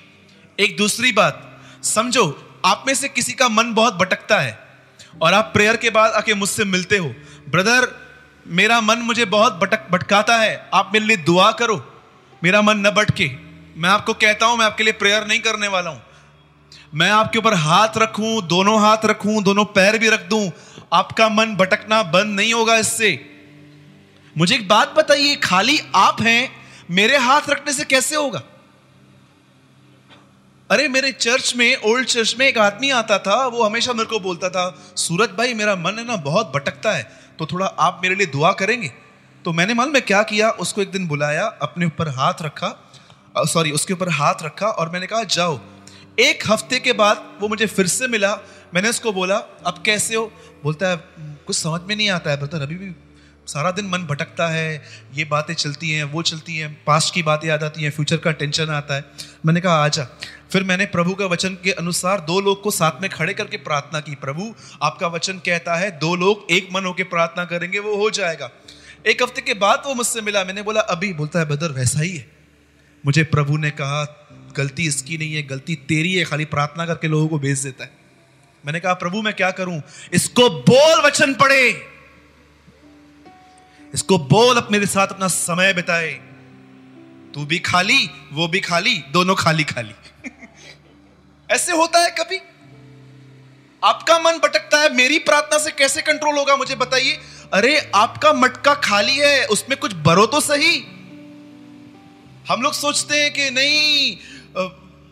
एक 0.61 0.77
दूसरी 0.77 1.13
बात, 1.13 1.61
समझो, 1.83 2.47
आप 2.65 2.85
में 2.87 2.95
से 2.95 3.09
किसी 3.09 3.33
का 3.33 3.49
मन 3.49 3.73
बहुत 3.75 3.95
भटकता 3.95 4.41
है 4.41 4.59
और 5.23 5.35
आप 5.35 5.51
प्रेयर 5.55 5.77
के 5.77 5.91
बाद 5.91 6.13
आके 6.13 6.35
मुझसे 6.35 6.65
मिलते 6.65 6.97
हो। 6.97 7.15
ब्रदर, 7.49 7.89
मेरा 8.47 8.81
मन 8.81 8.99
मुझे 8.99 9.25
बहुत 9.25 9.53
भटक, 9.53 9.91
भटकाता 9.91 10.37
है, 10.37 10.71
आप 10.75 10.91
मेरे 10.95 11.07
लिए 11.07 11.17
दुआ 11.17 11.53
करो। 11.53 11.77
मेरा 12.45 12.63
मन 12.63 12.77
न 12.77 12.91
भटके। 12.91 13.31
मैं 13.77 13.89
आपको 13.91 14.15
कहता 14.15 14.47
हूँ, 14.47 14.59
मैं 14.59 14.67
आपके 14.67 14.85
लिए 14.85 14.93
प्रेयर 14.93 15.27
नहीं 15.27 15.41
करने 15.41 15.69
वाला 15.69 15.91
हूँ। 15.91 16.03
मैं 16.95 17.11
आपके 17.11 17.39
ऊपर 17.39 17.55
हाथ 17.55 17.99
रखूँ, 17.99 18.43
दोनों 18.43 18.81
हाथ 18.81 19.05
रखूँ, 19.05 19.43
दोनों 19.43 19.65
पैर 19.65 19.99
भी 19.99 20.09
रख 20.09 20.29
दूँ। 20.29 20.51
आपका 20.93 21.29
मन 21.29 21.57
भटकना 21.57 22.03
बंद 22.03 22.37
नहीं 22.37 22.55
होगा 22.55 22.77
इससे। 22.77 23.31
मुझे 24.39 24.55
एक 24.55 24.69
बात 24.69 24.95
बताइए, 24.95 25.37
खाली 25.37 25.81
आप 25.95 26.23
हैं, 26.23 26.51
मेरे 26.91 27.17
हाथ 27.17 27.51
रखने 27.51 27.73
से 27.73 27.85
कैसे 27.85 28.17
होगा? 28.17 28.43
अरे, 30.71 30.87
मेरे 30.89 31.11
चर्च 31.13 31.53
में 31.57 31.77
ओल्ड 31.83 32.07
चर्च 32.07 32.35
में 32.39 32.47
एक 32.47 32.59
आदमी 32.59 32.91
आता 32.91 33.19
था, 33.19 33.35
वो 33.47 33.63
हमेशा 33.63 33.93
मेरे 33.93 34.09
को 34.09 34.21
बोलता 34.21 34.49
था, 34.51 34.95
सूरज 34.97 35.31
भाई, 35.31 35.55
मेरा 35.55 35.75
मन 35.77 35.99
है 35.99 36.05
ना 36.07 36.17
बहुत 36.19 36.53
भटकता 36.55 36.93
है 36.93 37.03
तो 37.39 37.47
थोड़ा 37.47 37.67
आप 37.67 38.01
मेरे 38.03 38.15
लिए 38.15 38.27
दुआ 38.27 38.53
करेंगे? 38.53 38.89
तो 39.45 39.53
मैंने 39.53 39.75
मालूम 39.75 39.93
मैं 39.93 40.03
क्या 40.03 40.23
किया, 40.23 40.51
उसको 40.51 40.83
एक 40.83 40.91
दिन 40.91 41.07
बुलाया, 41.09 41.45
अपने 41.63 41.87
ऊपर 41.87 42.09
हाथ 42.09 42.43
रखा 42.43 42.71
सॉरी 43.37 43.71
उसके 43.71 43.93
ऊपर 43.93 44.09
हाथ 44.11 44.43
रखा 44.43 44.67
और 44.69 44.91
मैंने 44.91 45.07
कहा, 45.07 45.23
जाओ। 45.25 45.61
एक 46.19 46.43
हफ़्ते 46.47 46.79
के 46.79 46.93
बाद 46.95 47.25
वो 47.41 47.49
मुझे 47.49 47.67
फिर 47.67 47.87
से 47.89 48.09
मिला, 48.09 48.35
मैंने 48.75 48.89
उसको 48.89 49.13
बोला, 49.13 49.37
अब 49.67 49.83
कैसे 49.87 50.15
हो? 50.15 50.31
बोलता 50.65 50.89
है, 50.89 50.97
कुछ 51.47 51.57
समझ 51.57 51.81
में 51.83 51.97
नहीं 51.97 52.11
आता 52.11 52.31
है 52.31 52.39
बोलता 52.39 52.59
अभी 52.59 52.75
भी 52.75 52.91
सारा 53.47 53.71
दिन 53.71 53.87
मन 53.87 53.99
भटकता 53.99 54.49
है, 54.49 54.83
ये 55.15 55.25
बातें 55.25 55.55
चलती 55.55 55.91
हैं, 55.91 56.05
वो 56.05 56.23
चलती 56.23 56.57
हैं 56.57 56.85
पास्ट 56.87 57.15
की 57.15 57.23
बातें 57.23 57.49
याद 57.49 57.65
आती 57.65 57.83
हैं 57.83 57.91
फ्यूचर 57.91 58.17
का 58.17 58.33
टेंशन 58.33 58.69
आता 58.69 58.95
है। 58.95 59.05
मैंने 59.47 59.61
कहा, 59.61 59.85
आजा। 59.85 60.05
फिर 60.53 60.65
मैंने 60.65 60.87
प्रभु 60.87 61.15
का 61.15 61.27
वचन 61.27 61.49
के 61.49 61.73
अनुसार 61.73 62.21
दो 62.21 62.41
लोग 62.41 62.63
को 62.63 62.71
साथ 62.71 63.01
में 63.03 63.11
खड़े 63.11 63.35
करके 63.35 63.57
प्रार्थना 63.57 64.01
की, 64.01 64.15
प्रभु, 64.15 64.55
आपका 64.83 65.07
वचन 65.07 65.33
कहता 65.33 65.75
है, 65.75 65.99
दो 65.99 66.17
लोग 66.17 66.47
एक 66.51 66.69
मन 66.73 66.85
होकर 66.85 67.05
प्रार्थना 67.05 67.45
करेंगे, 67.45 67.79
वो 67.79 67.97
हो 67.97 68.11
जाएगा। 68.11 68.51
एक 69.07 69.23
हफ़्ते 69.23 69.41
के 69.41 69.55
बाद 69.55 69.83
वो 69.87 69.95
मुझसे 69.95 70.21
मिला, 70.21 70.45
मैंने 70.45 70.63
बोला, 70.63 70.81
अभी, 70.81 71.13
बोलता 71.13 71.39
है 71.39 71.45
बदर 71.45 71.69
वैसा 71.69 72.01
ही 72.01 72.17
है। 72.17 72.27
मुझे 73.07 73.23
प्रभु 73.23 73.57
ने 73.57 73.71
कहा, 73.71 74.27
गलती 74.57 74.87
इसकी 74.87 75.19
नहीं 75.19 75.35
है, 75.35 75.43
गलती 75.43 75.75
तेरी 75.75 76.15
है, 76.15 76.25
खाली 76.25 76.45
प्रार्थना 76.45 76.87
करके 76.87 77.09
लोगों 77.09 77.29
को 77.29 77.39
भेज 77.39 77.59
देता 77.59 77.85
है। 77.85 77.91
मैंने 78.67 78.81
कहा, 78.81 78.95
प्रभु, 78.95 79.23
मैं 79.23 79.35
क्या 79.35 79.51
करूँ? 79.51 79.83
इसको 80.13 80.51
बोल 80.51 81.07
वचन 81.07 81.35
पढ़े। 81.35 81.94
इसको 83.95 84.19
बोल 84.19 84.57
अब 84.57 84.69
मेरे 84.71 84.87
साथ, 84.87 85.07
अपना 85.07 85.29
समय 85.29 85.73
बिताए। 85.73 86.13
तू 87.35 87.45
भी 87.45 87.59
खाली, 87.59 88.11
वो 88.33 88.49
भी 88.49 88.61
खाली, 88.61 89.05
दोनों 89.11 89.35
खाली 89.35 89.65
खाली। 89.65 89.95
ऐसे 91.51 91.73
होता 91.73 91.99
है 91.99 92.11
कभी। 92.11 92.41
आपका 93.85 94.19
मन 94.19 94.33
भटकता 94.33 94.81
है, 94.81 94.95
मेरी 94.95 95.19
प्रार्थना 95.19 95.59
से 95.59 95.71
कैसे 95.71 96.03
कंट्रोल 96.03 96.39
होगा, 96.39 96.57
मुझे 96.57 96.75
बताइए। 96.75 97.21
अरे, 97.53 97.91
आपका 97.95 98.33
मटका 98.33 98.75
खाली 98.75 99.17
है, 99.17 99.47
उसमें 99.47 99.79
कुछ 99.79 99.95
भरो 99.95 100.27
तो 100.27 100.41
सही। 100.41 100.79
हम 102.49 102.63
लोग 102.63 102.73
सोचते 102.73 103.23
हैं 103.23 103.33
कि 103.33 103.51
नहीं 103.51 104.17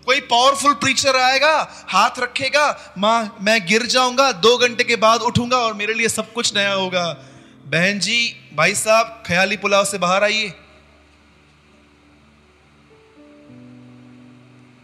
कोई 0.07 0.21
पावरफुल 0.21 0.73
प्रीचर 0.73 1.17
आएगा, 1.17 1.85
हाथ 1.89 2.11
रखेगा, 2.19 2.95
माँ, 2.99 3.37
मैं 3.41 3.67
गिर 3.67 3.87
जाऊँगा, 3.87 4.33
दो 4.33 4.59
घंटे 4.59 4.85
के 4.85 4.97
बाद 4.97 5.21
उठूँगा 5.21 5.57
और 5.57 5.75
मेरे 5.75 5.95
लिए 5.95 6.09
सब 6.09 6.33
कुछ 6.33 6.57
नया 6.57 6.73
होगा। 6.73 7.25
बहन 7.73 7.99
जी 7.99 8.17
भाई 8.55 8.75
साहब 8.75 9.23
ख्याली 9.27 9.57
पुलाव 9.57 9.85
से 9.85 9.99
बाहर 9.99 10.25
आइए। 10.25 10.49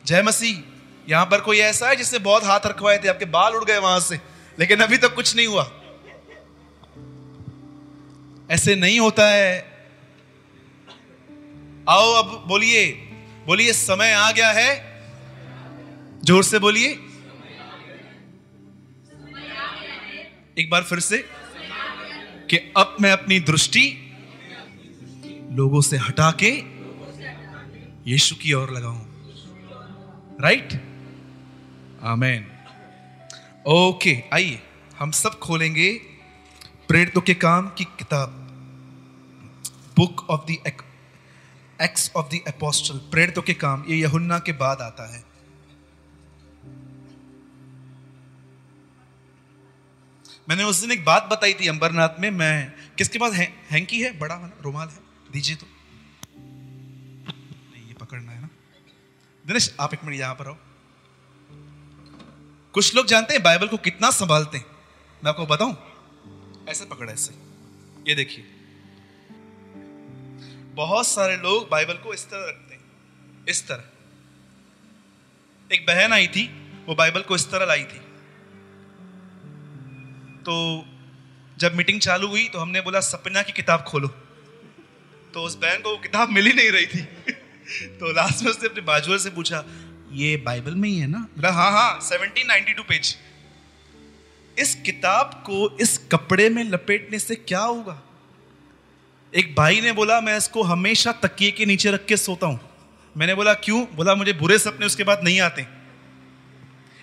जय 0.05 0.23
मसीह 0.23 0.63
यहाँ 1.09 1.25
पर 1.27 1.41
कोई 1.41 1.59
ऐसा 1.61 1.89
है 1.89 1.97
जिसने 1.97 2.19
बहुत 2.21 2.45
हाथ 2.45 2.67
रखवाए 2.67 2.99
थे 2.99 3.09
आपके 3.09 3.25
बाल 3.35 3.55
उड़ 3.55 3.65
गए 3.65 3.79
वहाँ 3.79 4.01
से 4.01 4.21
लेकिन 4.59 4.81
अभी 4.81 4.97
तक 4.97 5.09
तो 5.09 5.15
कुछ 5.17 5.35
नहीं 5.37 5.47
हुआ। 5.47 5.65
ऐसे 8.51 8.75
नहीं 8.77 8.99
होता 9.01 9.29
है। 9.29 9.53
आओ 11.89 12.13
अब 12.15 12.45
बोलिए 12.49 12.87
बोलिए 13.47 13.73
समय 13.75 14.13
आ 14.13 14.31
गया 14.33 14.51
है। 14.53 14.71
ज़ोर 16.25 16.45
से 16.45 16.59
बोलिए। 16.59 16.89
एक 20.59 20.71
बार 20.71 20.83
फिर 20.83 21.01
से। 21.01 21.25
कि 22.51 22.57
अब 22.77 22.97
मैं 23.01 23.11
अपनी 23.13 23.39
दृष्टि 23.43 23.85
लोगों 25.53 25.81
से 25.81 25.97
हटा 25.99 26.31
के 26.43 26.51
यीशु 28.11 28.35
की 28.35 28.53
ओर 28.53 28.71
लगाऊँ। 28.71 29.01
राइट 30.41 30.73
आमेन 32.05 32.47
ओके 33.67 34.17
आइए, 34.35 34.59
हम 34.99 35.11
सब 35.13 35.39
खोलेंगे 35.39 35.93
प्रेरितों 36.89 37.21
के 37.21 37.35
काम 37.37 37.69
की 37.69 37.85
किताब। 37.99 38.29
Book 39.97 40.27
of 40.31 40.45
the 40.47 40.57
acts 41.79 42.11
of 42.17 42.27
the 42.29 42.41
apostle 42.49 42.99
प्रेरितों 43.11 43.43
के 43.43 43.55
काम, 43.55 43.85
ये 43.89 43.97
यहुन्ना 43.97 44.39
के 44.39 44.53
बाद 44.55 44.81
आता 44.81 45.13
है। 45.15 45.23
मैंने 50.49 50.65
उस 50.65 50.81
दिन 50.81 50.93
एक 50.93 51.05
बात 51.05 51.25
बताई 51.25 51.55
थी 51.55 51.69
अंबरनाथ 51.69 52.09
में, 52.21 52.31
मैं 52.31 52.75
किसके 52.99 53.19
पास 53.19 53.33
हैंकी 53.33 54.03
है? 54.03 54.19
बड़ा 54.19 54.35
है 54.35 54.53
रुमाल 54.63 54.89
है। 54.89 54.99
दीजिए 55.33 55.57
तो। 55.57 55.67
नहीं, 57.75 57.89
ये 57.89 57.95
पकड़ना 57.95 58.33
है 58.33 58.41
ना। 58.41 58.49
दिनेश, 59.47 59.77
आप 59.81 59.95
एक 59.95 60.05
मिनट 60.05 60.21
यहाँ 60.21 60.35
पर 60.35 60.47
आओ। 60.47 60.57
कुछ 62.73 62.95
लोग 62.95 63.07
जानते 63.07 63.35
हैं 63.35 63.43
बाइबल 63.43 63.69
को 63.69 63.77
कितना 63.77 64.11
संभालते 64.11 64.59
हैं? 64.59 64.65
मैं 65.25 65.29
आपको 65.29 65.47
बताऊँ? 65.47 65.77
ऐसे 66.69 66.85
पकड़ा, 66.85 67.13
ऐसे। 67.13 67.33
ये 68.09 68.15
देखिए। 68.15 68.45
बहुत 70.75 71.07
सारे 71.07 71.37
लोग 71.37 71.69
बाइबल 71.69 71.95
को 71.95 72.15
इस 72.15 72.25
तरह 72.25 72.49
रखते 72.49 72.75
हैं। 72.75 72.85
इस 73.49 73.69
तरह। 73.69 73.85
एक 75.75 75.83
बहन 75.83 76.13
आई 76.13 76.27
थी, 76.27 76.73
वो 76.87 76.95
बाइबल 76.95 77.23
को 77.23 77.37
इस 77.37 77.51
तरह 77.51 77.67
लाई 77.67 77.85
थी। 77.85 78.08
तो 80.49 80.87
जब 81.59 81.75
मीटिंग 81.75 82.01
चालू 82.01 82.29
हुई 82.29 82.49
तो 82.49 82.59
हमने 82.59 82.81
बोला, 82.81 83.01
सपना 83.01 83.43
की 83.43 83.53
किताब 83.53 83.81
खोलो। 83.83 84.09
तो 85.35 85.43
उस 85.43 85.55
बहन 85.55 85.77
को 85.77 85.97
किताब 85.97 86.29
मिल 86.29 86.47
ही 86.47 86.53
नहीं 86.53 86.71
रही 86.71 86.87
थी। 86.87 87.01
तो 88.01 88.13
लास्ट 88.13 88.45
में 88.45 88.51
उसने 88.51 88.69
अपने 88.69 88.83
बाजुअर 88.83 89.19
से 89.19 89.31
पूछा, 89.31 89.65
ये 90.13 90.37
बाइबल 90.37 90.75
में 90.75 90.89
ही 90.89 90.99
है 90.99 91.07
ना? 91.07 91.19
बोला 91.19 91.51
हाँ 91.51 91.71
हाँ 91.73 92.01
सेवनटीन 92.01 92.47
नाइनटी 92.47 92.73
टू 92.73 92.83
पेज 92.83 93.17
इस 94.59 94.75
किताब 94.75 95.43
को 95.47 95.79
इस 95.81 95.99
कपड़े 96.13 96.49
में 96.49 96.65
लपेटने 96.65 97.19
से 97.19 97.35
क्या 97.35 97.61
होगा? 97.61 98.03
एक 99.35 99.55
भाई 99.55 99.81
ने 99.81 99.93
बोला, 99.93 100.21
मैं 100.21 100.37
इसको 100.37 100.63
हमेशा 100.63 101.13
तकिए 101.13 101.51
के 101.51 101.67
नीचे 101.67 101.91
रख 101.91 102.05
के 102.07 102.17
सोता 102.17 102.47
हूँ। 102.47 102.61
मैंने 103.17 103.35
बोला, 103.35 103.55
क्यों? 103.55 103.87
बोला, 103.95 104.15
मुझे 104.15 104.33
बुरे 104.33 104.59
सपने 104.59 104.87
उसके 104.87 105.05
बाद 105.05 105.21
नहीं 105.25 105.41
आते। 105.41 105.78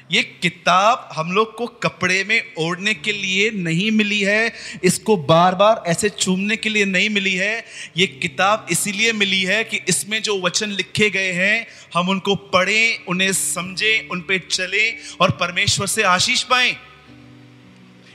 ये 0.10 0.22
किताब 0.42 1.10
हम 1.14 1.32
लोग 1.32 1.56
को 1.58 1.66
कपड़े 1.84 2.24
में 2.24 2.54
ओढ़ने 2.60 2.94
के 2.94 3.12
लिए 3.12 3.50
नहीं 3.54 3.90
मिली 3.92 4.20
है, 4.22 4.54
इसको 4.84 5.16
बार 5.20 5.56
बार 5.56 5.84
ऐसे 5.88 6.10
चूमने 6.10 6.56
के 6.56 6.70
लिए 6.70 6.86
नहीं 6.86 7.10
मिली 7.10 7.34
है। 7.36 7.64
ये 7.98 8.08
किताब 8.08 8.68
इसीलिए 8.72 9.14
मिली 9.14 9.42
है 9.44 9.64
कि 9.64 9.80
इसमें 9.90 10.22
जो 10.22 10.40
वचन 10.42 10.70
लिखे 10.72 11.10
गए 11.10 11.32
हैं, 11.32 11.68
हम 11.94 12.10
उनको 12.10 12.36
पढ़ें, 12.36 13.06
उन्हें 13.08 13.32
समझें, 13.34 14.08
उन 14.10 14.22
पर 14.22 14.48
चलें 14.50 15.18
और 15.22 15.32
परमेश्वर 15.40 15.88
से 15.88 16.04
आशीष 16.06 16.44
पाएँ। 16.44 16.76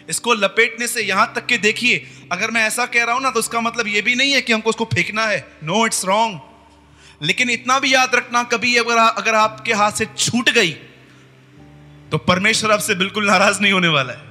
इसको 0.08 0.34
लपेटने 0.34 0.86
से 0.88 1.02
यहाँ 1.02 1.32
तक 1.36 1.46
के 1.46 1.58
देखिए, 1.58 2.06
अगर 2.32 2.50
मैं 2.50 2.66
ऐसा 2.66 2.86
कह 2.86 3.04
रहा 3.04 3.14
हूँ 3.14 3.22
ना 3.22 3.30
तो 3.30 3.38
उसका 3.38 3.60
मतलब 3.60 3.88
ये 3.88 4.02
भी 4.02 4.14
नहीं 4.14 4.32
है 4.32 4.40
कि 4.42 4.52
हमको 4.52 4.70
उसको 4.70 4.84
फेंकना 4.86 5.26
है। 5.26 5.40
नो 5.64 5.84
इट्स 5.86 6.04
रॉन्ग 6.04 6.40
लेकिन 7.20 7.50
इतना 7.50 7.78
भी 7.78 7.92
याद 7.94 8.14
रखना 8.14 8.42
कभी 8.52 8.76
अगर 8.76 8.98
अगर 8.98 9.34
आपके 9.34 9.72
हाथ 9.72 9.92
से 9.92 10.06
छूट 10.08 10.50
गई 10.50 10.74
तो 12.12 12.18
परमेश्वर 12.18 12.70
आपसे 12.70 12.94
बिल्कुल 12.94 13.26
नाराज़ 13.26 13.60
नहीं 13.60 13.72
होने 13.72 13.88
वाला 13.88 14.12
है। 14.12 14.28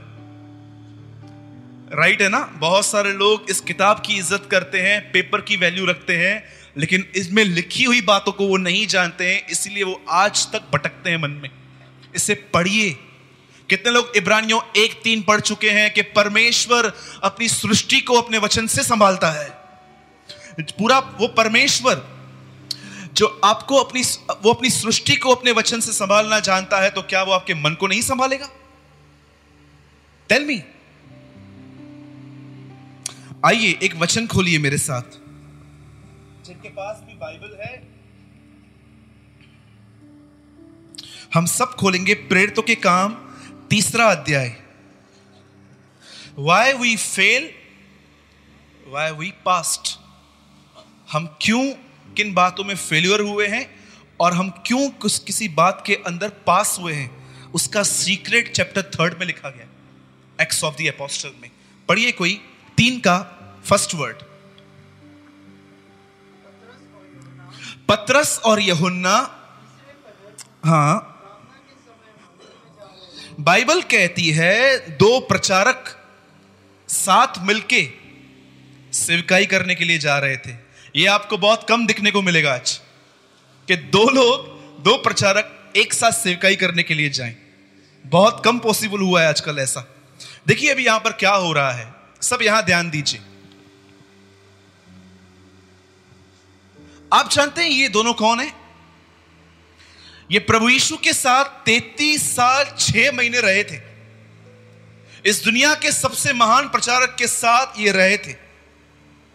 राइट 1.92 2.22
है 2.22 2.30
ना? 2.30 2.40
बहुत 2.56 2.86
सारे 2.86 3.12
लोग 3.14 3.50
इस 3.50 3.62
किताब 3.62 4.02
की 4.06 4.18
इज़्ज़त 4.18 4.48
करते 4.52 4.80
हैं 4.80 5.12
पेपर 5.12 5.42
की 5.42 5.56
वैल्यू 5.58 5.86
रखते 5.86 6.18
हैं, 6.18 6.44
लेकिन 6.78 7.06
इसमें 7.16 7.44
लिखी 7.46 7.84
हुई 7.84 8.02
बातों 8.02 8.32
को 8.32 8.48
वो 8.48 8.58
नहीं 8.58 8.86
जानते 8.88 9.32
हैं, 9.32 9.46
इसलिए 9.48 9.84
वो 9.84 10.02
आज 10.10 10.46
तक 10.52 10.64
भटकते 10.74 11.10
हैं 11.10 11.18
मन 11.18 11.32
में। 11.34 11.50
इसे 12.16 12.34
पढ़िए। 12.54 12.90
कितने 13.70 13.92
लोग 13.92 14.12
इब्रानियों 14.16 14.60
एक 14.78 15.02
तीन 15.04 15.22
पढ़ 15.22 15.40
चुके 15.42 15.70
हैं 15.70 15.90
कि 15.94 16.02
परमेश्वर 16.12 16.92
अपनी 17.24 17.48
सृष्टि 17.48 18.00
को 18.02 18.22
अपने 18.22 18.38
वचन 18.38 18.68
से 18.68 18.84
संभालता 18.84 19.32
है। 19.32 19.50
पूरा 20.60 21.00
वो 21.20 21.28
परमेश्वर 21.34 21.96
जो 23.14 23.28
आपको 23.46 23.76
अपनी 23.76 24.02
वो 24.44 24.54
अपनी 24.54 24.70
सृष्टि 24.70 25.16
को 25.16 25.34
अपने 25.36 25.52
वचन 25.52 25.80
से 25.80 25.92
संभालना 25.94 26.40
जानता 26.40 26.80
है 26.82 26.90
तो 26.90 27.02
क्या 27.04 27.24
वो 27.24 27.32
आपके 27.32 27.54
मन 27.54 27.74
को 27.74 27.88
नहीं 27.88 28.02
संभालेगा? 28.02 28.50
टेल 30.30 30.46
मी 30.46 30.62
आइए, 33.46 33.78
एक 33.84 33.96
वचन 33.96 34.28
खोलिए 34.28 34.60
मेरे 34.60 34.78
साथ। 34.78 35.18
जिनके 36.46 36.70
पास 36.70 37.04
भी 37.08 37.14
बाइबल 37.16 37.58
है, 37.62 37.74
हम 41.34 41.46
सब 41.46 41.76
खोलेंगे 41.76 42.14
प्रेरितों 42.30 42.64
के 42.64 42.76
काम, 42.78 43.14
तीसरा 43.70 44.06
अध्याय। 44.06 44.56
Why 46.40 46.74
we 46.74 46.96
fail 46.98 47.50
why 48.88 49.12
we 49.12 49.32
past 49.46 49.98
हम 51.12 51.28
क्यों 51.42 51.64
किन 52.18 52.34
बातों 52.34 52.64
में 52.64 52.76
फेल्यूर 52.76 53.22
हुए 53.22 53.48
हैं 53.48 53.66
और 54.20 54.34
हम 54.34 54.50
क्यों 54.66 54.90
कुछ 55.02 55.18
किसी 55.20 55.48
बात 55.56 55.84
के 55.86 55.96
अंदर 56.08 56.30
पास 56.48 56.78
हुए 56.80 56.94
हैं, 56.94 57.10
उसका 57.54 57.84
सीक्रेट 57.84 58.52
चैप्टर 58.56 58.82
थर्ड 58.94 59.20
में 59.20 59.26
लिखा 59.28 59.50
गया 59.50 59.68
एक्स 60.40 60.64
ऑफ़ 60.64 60.76
द 60.76 60.88
अपोस्टल 60.88 61.32
में। 61.42 61.50
पढ़िए 61.90 62.12
कोई 62.12 62.34
तीन 62.78 63.00
का 63.00 63.18
फ़र्स्ट 63.66 63.96
वर्ड 63.96 64.24
पत्रस 67.90 68.40
और 68.46 68.60
यहुन्ना 68.60 69.16
हाँ 70.66 71.16
बाइबल 73.40 73.82
कहती 73.82 74.30
है, 74.30 74.80
दो 74.98 75.20
प्रचारक 75.20 75.96
साथ 76.90 77.40
मिलके 77.44 77.82
सेवकाई 78.94 79.46
करने 79.46 79.76
के 79.76 79.86
लिए 79.86 79.98
जा 80.00 80.18
रहे 80.20 80.38
थे। 80.38 80.54
ये 80.96 81.06
आपको 81.06 81.38
बहुत 81.38 81.66
कम 81.70 81.88
दिखने 81.88 82.12
को 82.12 82.22
मिलेगा 82.22 82.54
आज, 82.54 82.82
कि 83.68 83.76
दो 83.76 84.10
लोग, 84.10 84.48
दो 84.84 84.98
प्रचारक 84.98 85.74
एक 85.76 85.94
साथ 85.94 86.12
सेवकाई 86.12 86.56
करने 86.56 86.84
के 86.84 86.94
लिए 86.94 87.10
जाएँ। 87.10 87.36
बहुत 88.06 88.42
कम 88.46 88.60
पॉसिबल 88.60 89.00
हुआ 89.00 89.22
है 89.22 89.28
आजकल 89.28 89.60
ऐसा। 89.60 89.88
देखिए 90.48 90.72
अभी 90.72 90.86
यहाँ 90.86 91.00
पर 91.00 91.12
क्या 91.12 91.32
हो 91.32 91.54
रहा 91.54 91.72
है। 91.72 91.94
सब 92.22 92.40
यहाँ 92.42 92.64
ध्यान 92.64 92.90
दीजिए। 92.90 93.22
आप 97.14 97.30
जानते 97.30 97.62
हैं 97.62 97.70
ये 97.70 97.90
दोनों 97.90 98.14
कौन 98.14 98.40
है? 98.40 98.54
ये 100.32 100.40
प्रभु 100.40 100.70
यीशु 100.70 100.98
के 100.98 101.14
साथ 101.14 101.46
तैतीस 101.46 102.36
साल, 102.36 102.66
छह 102.80 103.12
महीने 103.12 103.40
रहे 103.40 103.64
थे। 103.64 103.82
इस 105.26 105.44
दुनिया 105.44 105.74
के 105.76 105.92
सबसे 105.92 106.34
महान 106.34 106.70
प्रचारक 106.70 107.16
के 107.20 107.28
साथ 107.28 107.80
ये 107.80 107.92
रहे 107.92 108.18
थे। 108.18 108.49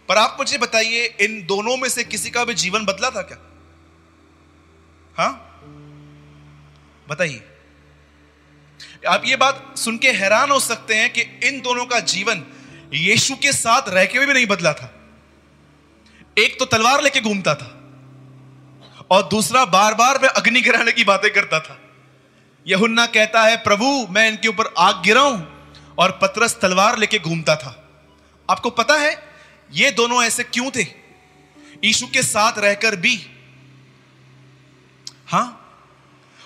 पर 0.08 0.16
आप 0.16 0.36
मुझे 0.38 0.58
बताइए, 0.58 1.16
इन 1.20 1.46
दोनों 1.46 1.76
में 1.76 1.88
से 1.88 2.04
किसी 2.04 2.30
का 2.30 2.44
भी 2.44 2.54
जीवन 2.54 2.84
बदला 2.84 3.10
था 3.10 3.22
क्या? 3.22 3.38
हाँ? 5.18 5.50
बताइए। 7.08 7.42
आप 9.08 9.22
ये 9.24 9.36
बात 9.36 9.78
सुन 9.78 9.98
के 9.98 10.10
हैरान 10.10 10.50
हो 10.50 10.60
सकते 10.60 10.94
हैं 10.94 11.12
कि 11.12 11.20
इन 11.20 11.60
दोनों 11.60 11.86
का 11.86 12.00
जीवन 12.00 12.44
यीशु 12.94 13.34
के 13.34 13.52
साथ 13.52 13.82
रह 13.88 14.04
के 14.04 14.18
भी 14.18 14.32
नहीं 14.32 14.46
बदला 14.46 14.72
था। 14.72 14.94
एक 16.38 16.58
तो 16.58 16.64
तलवार 16.64 17.02
लेके 17.02 17.20
घूमता 17.20 17.54
था 17.54 17.66
और 19.10 19.22
दूसरा 19.22 19.64
बार 19.64 19.94
बार 19.94 20.18
वह 20.18 20.28
अग्नि 20.28 20.60
गिराने 20.60 20.92
की 20.92 21.04
बातें 21.04 21.32
करता 21.32 21.60
था। 21.60 21.80
यहुन्ना 22.66 23.06
कहता 23.06 23.42
है, 23.42 23.56
प्रभु, 23.56 24.06
मैं 24.10 24.28
इनके 24.28 24.48
ऊपर 24.48 24.74
आग 24.78 25.02
गिराऊं 25.02 25.42
और 25.98 26.18
पतरस 26.22 26.58
तलवार 26.62 26.98
लेके 26.98 27.18
घूमता 27.18 27.56
था। 27.56 27.88
आपको 28.50 28.70
पता 28.70 28.94
है 28.94 29.33
ये 29.74 29.90
दोनों 29.90 30.22
ऐसे 30.22 30.44
क्यों 30.44 30.70
थे? 30.70 30.82
यीशु 31.84 32.06
के 32.06 32.22
साथ 32.22 32.58
रहकर 32.58 32.96
भी। 32.96 33.26
हाँ? 35.26 35.60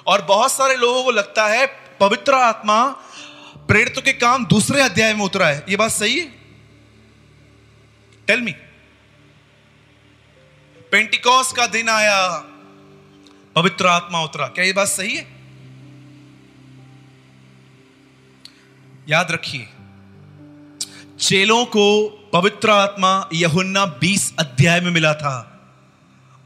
और 0.07 0.23
बहुत 0.23 0.53
सारे 0.53 0.77
लोगों 0.77 1.05
को 1.05 1.11
लगता 1.11 1.47
है 1.47 1.67
पवित्र 2.01 2.35
आत्मा 2.35 2.89
प्रेरितों 3.69 4.03
के 4.03 4.13
काम 4.13 4.47
दूसरे 4.47 4.81
अध्याय 4.81 5.15
में 5.15 5.25
उतरा 5.25 5.49
है। 5.49 5.65
ये 5.69 5.77
बात 5.77 5.91
सही 5.91 6.19
है? 6.19 6.27
टेल 8.27 8.41
मी 8.41 8.53
पेंटिकॉस 10.93 11.53
का 11.53 11.67
दिन 11.67 11.89
आया। 11.89 12.29
पवित्र 13.57 13.87
आत्मा 13.87 14.21
उतरा। 14.21 14.47
क्या 14.47 14.65
ये 14.65 14.73
बात 14.73 14.89
सही 14.89 15.17
है? 15.17 15.27
याद 19.09 19.31
रखिए, 19.33 19.69
चेलों 21.21 21.65
को 21.67 21.85
पवित्र 22.33 22.71
आत्मा 22.71 23.29
यहुन्ना 23.33 23.85
20 24.01 24.33
अध्याय 24.39 24.81
में 24.81 24.91
मिला 24.91 25.15
था। 25.15 25.37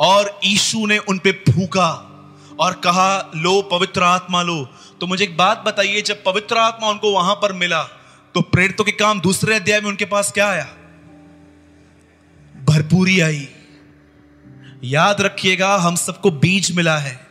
और 0.01 0.40
ईशु 0.45 0.87
ने 0.87 0.99
उन 0.99 1.18
पे 1.18 1.33
फूका 1.33 1.88
और 2.61 2.73
कहा, 2.75 3.31
लो, 3.37 3.62
पवित्र 3.62 4.03
आत्मा 4.03 4.42
लो। 4.42 4.64
तो 5.01 5.07
मुझे 5.07 5.25
एक 5.25 5.37
बात 5.37 5.64
बताइए, 5.66 6.03
जब 6.03 6.23
पवित्र 6.25 6.59
आत्मा 6.59 6.88
उनको 6.88 7.12
वहाँ 7.12 7.35
पर 7.35 7.53
मिला 7.53 7.83
तो 8.35 8.40
प्रेरितों 8.40 8.85
के 8.85 8.92
काम 8.92 9.21
दूसरे 9.21 9.55
अध्याय 9.55 9.81
में 9.81 9.88
उनके 9.88 10.05
पास 10.05 10.31
क्या 10.33 10.49
आया? 10.49 10.68
भरपूरी 12.64 13.21
आई। 13.21 13.49
याद 14.85 15.21
रखिएगा, 15.21 15.75
हम 15.77 15.97
सबको 15.97 16.31
बीज 16.31 16.77
मिला 16.77 16.97
है, 16.99 17.27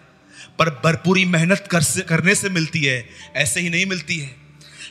पर 0.60 0.70
भरपूरी 0.86 1.26
मेहनत 1.26 1.68
कर 1.72 1.84
करने 2.02 2.36
से 2.36 2.50
मिलती 2.50 2.84
है, 2.84 3.10
ऐसे 3.36 3.60
ही 3.60 3.70
नहीं 3.70 3.86
मिलती 3.86 4.18
है। 4.18 4.41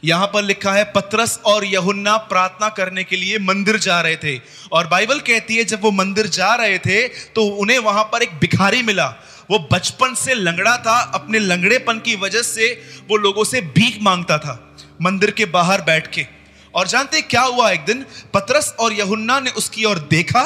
यहाँ 0.02 0.26
पर 0.26 0.42
लिखा 0.42 0.72
है, 0.72 0.84
पत्रस 0.86 1.38
और 1.46 1.64
यहुन्ना 1.64 2.16
प्रार्थना 2.28 2.68
करने 2.68 3.04
के 3.04 3.16
लिए 3.16 3.38
मंदिर 3.38 3.78
जा 3.78 4.00
रहे 4.00 4.16
थे। 4.16 4.36
और 4.72 4.86
बाइबल 4.86 5.18
कहती 5.20 5.56
है, 5.56 5.64
जब 5.64 5.82
वो 5.82 5.90
मंदिर 5.92 6.26
जा 6.28 6.54
रहे 6.54 6.78
थे 6.78 7.06
तो 7.08 7.44
उन्हें 7.56 7.78
वहाँ 7.80 8.04
पर 8.04 8.22
एक 8.22 8.38
भिखारी 8.40 8.82
मिला। 8.82 9.06
वो 9.50 9.58
बचपन 9.72 10.14
से 10.14 10.34
लंगड़ा 10.34 10.76
था, 10.76 10.98
अपने 11.14 11.38
लंगड़ेपन 11.38 11.98
की 11.98 12.16
वजह 12.16 12.42
से 12.42 12.72
वो 13.08 13.16
लोगों 13.16 13.44
से 13.44 13.60
भीख 13.70 13.98
माँगता 14.02 14.38
था, 14.38 14.74
मंदिर 15.02 15.30
के 15.30 15.44
बाहर 15.46 15.82
बैठ 15.82 16.06
के। 16.14 16.26
और 16.74 16.88
जानते 16.88 17.20
क्या 17.22 17.42
हुआ 17.42 17.70
एक 17.70 17.84
दिन? 17.84 18.04
पत्रस 18.34 18.74
और 18.80 18.92
यहुन्ना 18.92 19.40
ने 19.40 19.50
उसकी 19.52 19.84
ओर 19.84 19.98
देखा 20.10 20.42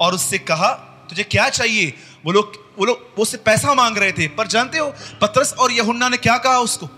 और 0.00 0.14
उससे 0.14 0.38
कहा, 0.40 0.72
तुझे 1.10 1.22
क्या 1.22 1.48
चाहिए? 1.50 1.92
वो 2.24 2.32
लोग 2.32 2.60
वो 2.78 2.84
लोग 2.84 3.20
उससे 3.20 3.36
पैसा 3.38 3.74
मांग 3.74 3.98
रहे 3.98 4.12
थे। 4.12 4.26
पर 4.28 4.46
जानते 4.46 4.78
हो, 4.78 4.94
पत्रस 5.20 5.52
और 5.54 5.72
यहुन्ना 5.72 6.08
ने 6.08 6.16
क्या 6.16 6.36
कहा 6.38 6.58
उसको? 6.60 6.88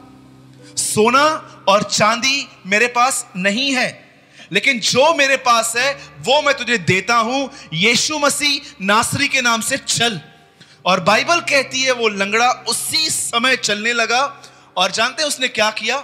सोना 0.77 1.25
और 1.69 1.83
चांदी 1.83 2.49
मेरे 2.67 2.87
पास 2.87 3.27
नहीं 3.37 3.75
है, 3.75 4.05
लेकिन 4.53 4.81
जो 4.81 5.15
मेरे 5.15 5.37
पास 5.37 5.73
है, 5.77 5.95
वो 6.21 6.43
मैं 6.43 6.55
तुझे 6.55 6.79
देता 6.79 7.15
हूँ। 7.15 7.51
यीशु 7.73 8.19
मसीह 8.19 8.85
नासरी 8.85 9.29
के 9.29 9.41
नाम 9.41 9.61
से 9.61 9.77
चल। 9.77 10.21
और 10.85 11.01
बाइबल 11.01 11.41
कहती 11.41 11.83
है, 11.83 11.93
वो 11.93 12.09
लंगड़ा 12.09 12.51
उसी 12.51 13.11
समय 13.11 13.57
चलने 13.57 13.93
लगा। 13.93 14.43
और 14.77 14.91
जानते 14.91 15.23
हैं 15.23 15.29
उसने 15.29 15.49
क्या 15.49 15.71
किया? 15.71 15.99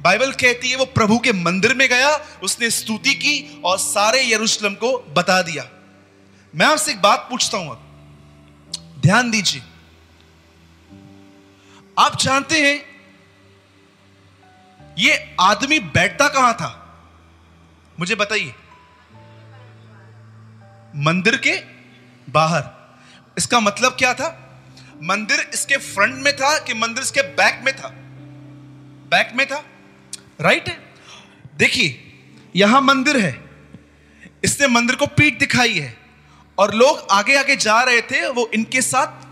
बाइबल 0.00 0.32
कहती 0.32 0.70
है, 0.70 0.76
वो 0.76 0.84
प्रभु 0.84 1.18
के 1.18 1.32
मंदिर 1.32 1.74
में 1.74 1.88
गया, 1.88 2.16
उसने 2.42 2.70
स्तुति 2.70 3.14
की 3.14 3.62
और 3.64 3.78
सारे 3.78 4.32
यरूशलेम 4.32 4.74
को 4.74 4.98
बता 4.98 5.42
दिया। 5.42 5.68
मैं 6.54 6.66
आपसे 6.66 6.90
एक 6.90 7.02
बात 7.02 7.26
पूछता 7.30 7.58
हूँ 7.58 7.70
अब। 7.70 9.00
ध्यान 9.00 9.30
दीजिए। 9.30 9.62
आप 11.98 12.20
जानते 12.20 12.58
हैं 12.60 12.89
ये 15.00 15.36
आदमी 15.40 15.78
बैठता 15.78 16.28
कहाँ 16.28 16.54
था? 16.54 16.98
मुझे 18.00 18.14
बताइए। 18.14 18.54
मंदिर 20.96 21.36
के 21.36 21.62
बाहर। 22.32 22.64
इसका 23.38 23.60
मतलब 23.60 23.92
क्या 23.92 24.14
था? 24.14 24.60
मंदिर 25.02 25.50
इसके 25.54 25.76
फ्रंट 25.76 26.24
में 26.24 26.36
था 26.36 26.58
कि 26.58 26.74
मंदिर 26.74 27.02
इसके 27.04 27.22
बैक 27.22 27.62
में 27.64 27.76
था? 27.76 27.88
बैक 29.10 29.32
में 29.34 29.46
था? 29.46 29.64
राइट 30.40 30.68
है। 30.68 30.94
देखिए, 31.56 32.12
यहाँ 32.56 32.80
मंदिर 32.80 33.16
है। 33.16 33.44
इसने 34.44 34.66
मंदिर 34.66 34.96
को 34.96 35.06
पीठ 35.06 35.38
दिखाई 35.38 35.74
है। 35.74 35.96
और 36.58 36.74
लोग 36.74 37.06
आगे 37.10 37.36
आगे 37.36 37.56
जा 37.56 37.82
रहे 37.82 38.00
थे, 38.00 38.28
वो 38.28 38.50
इनके 38.54 38.82
साथ 38.82 39.26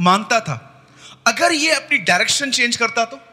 माँगता 0.00 0.40
था। 0.40 0.86
अगर 1.26 1.52
ये 1.52 1.70
अपनी 1.70 1.98
डायरेक्शन 1.98 2.50
चेंज 2.50 2.76
करता 2.76 3.04
तो? 3.04 3.27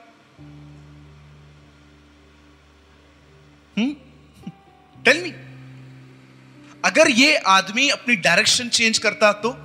टेल 3.79 5.23
मी 5.23 5.29
अगर 6.85 7.09
ये 7.09 7.35
आदमी 7.35 7.89
अपनी 7.89 8.15
डायरेक्शन 8.15 8.69
चेंज 8.69 8.97
करता 8.97 9.33
तो? 9.33 9.57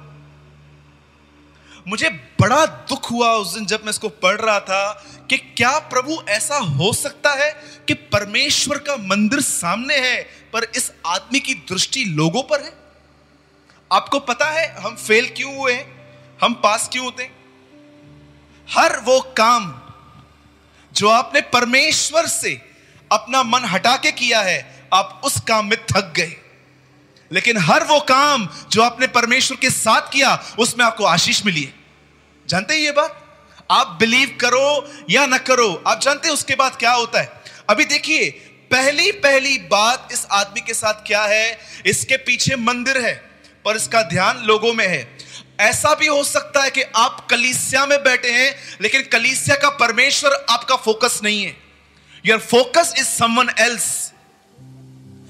मुझे 1.88 2.08
बड़ा 2.40 2.66
दुख 2.66 3.10
हुआ 3.10 3.32
उस 3.32 3.54
दिन 3.54 3.66
जब 3.66 3.82
मैं 3.82 3.90
इसको 3.90 4.08
पढ़ 4.08 4.40
रहा 4.40 4.60
था 4.60 4.92
कि 5.30 5.36
क्या 5.38 5.78
प्रभु 5.78 6.22
ऐसा 6.28 6.56
हो 6.56 6.92
सकता 6.92 7.30
है 7.30 7.50
कि 7.88 7.94
परमेश्वर 7.94 8.78
का 8.78 8.96
मंदिर 8.96 9.40
सामने 9.40 9.96
है, 9.96 10.22
पर 10.22 10.72
इस 10.76 10.92
आदमी 11.06 11.40
की 11.40 11.54
दृष्टि 11.54 12.04
लोगों 12.04 12.42
पर 12.42 12.62
है? 12.62 12.72
आपको 13.92 14.20
पता 14.20 14.50
है 14.50 14.80
हम 14.80 14.96
फेल 14.96 15.28
क्यों 15.28 15.56
हुए 15.56 15.72
हैं? 15.72 16.00
हम 16.42 16.54
पास 16.54 16.88
क्यों 16.92 17.04
होते 17.04 17.22
हैं? 17.22 17.32
हर 18.70 19.00
वो 19.00 19.20
काम 19.20 19.80
जो 20.92 21.08
आपने 21.08 21.40
परमेश्वर 21.40 22.26
से 22.26 22.69
अपना 23.12 23.42
मन 23.42 23.64
हटा 23.64 23.96
के 23.96 24.12
किया 24.12 24.40
है, 24.40 24.88
आप 24.94 25.20
उस 25.24 25.40
काम 25.48 25.66
में 25.66 25.76
थक 25.84 26.12
गए। 26.16 26.36
लेकिन 27.32 27.58
हर 27.58 27.84
वो 27.84 28.00
काम 28.00 28.48
जो 28.70 28.82
आपने 28.82 29.06
परमेश्वर 29.06 29.56
के 29.56 29.70
साथ 29.70 30.00
किया, 30.00 30.44
उसमें 30.58 30.84
आपको 30.84 31.04
आशीष 31.04 31.46
मिली 31.46 31.62
है। 31.62 31.74
जानते 32.48 32.74
हैं 32.74 32.80
ये 32.80 32.92
बात? 32.92 33.26
आप 33.70 33.96
बिलीव 34.00 34.38
करो 34.40 34.90
या 35.10 35.26
ना 35.26 35.38
करो, 35.38 35.82
आप 35.86 36.00
जानते 36.00 36.28
हैं 36.28 36.34
उसके 36.34 36.54
बाद 36.54 36.76
क्या 36.76 36.92
होता 36.92 37.20
है? 37.20 37.32
अभी 37.70 37.84
देखिए, 37.84 38.30
पहली 38.70 39.12
पहली 39.12 39.58
बात 39.58 40.08
इस 40.12 40.26
आदमी 40.32 40.60
के 40.60 40.74
साथ 40.74 40.94
क्या 40.94 41.22
है? 41.22 41.58
इसके 41.86 42.16
पीछे 42.16 42.56
मंदिर 42.56 42.98
है, 42.98 43.30
पर 43.64 43.76
इसका 43.76 44.02
ध्यान 44.02 44.38
लोगों 44.38 44.72
में 44.72 44.88
है। 44.88 45.18
ऐसा 45.60 45.94
भी 45.94 46.06
हो 46.06 46.24
सकता 46.24 46.62
है 46.62 46.70
कि 46.70 46.82
आप 46.82 47.26
कलीसिया 47.30 47.86
में 47.86 48.02
बैठे 48.02 48.30
हैं, 48.30 48.78
लेकिन 48.80 49.02
कलीसिया 49.02 49.56
का 49.56 49.70
परमेश्वर 49.70 50.46
आपका 50.50 50.76
फोकस 50.76 51.20
नहीं 51.22 51.44
है। 51.44 51.69
Your 52.26 52.38
focus 52.40 52.92
is 52.98 53.06
someone 53.06 53.50
else 53.58 54.12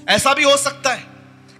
ऐसा 0.09 0.33
भी 0.33 0.43
हो 0.43 0.55
सकता 0.57 0.93
है 0.93 1.03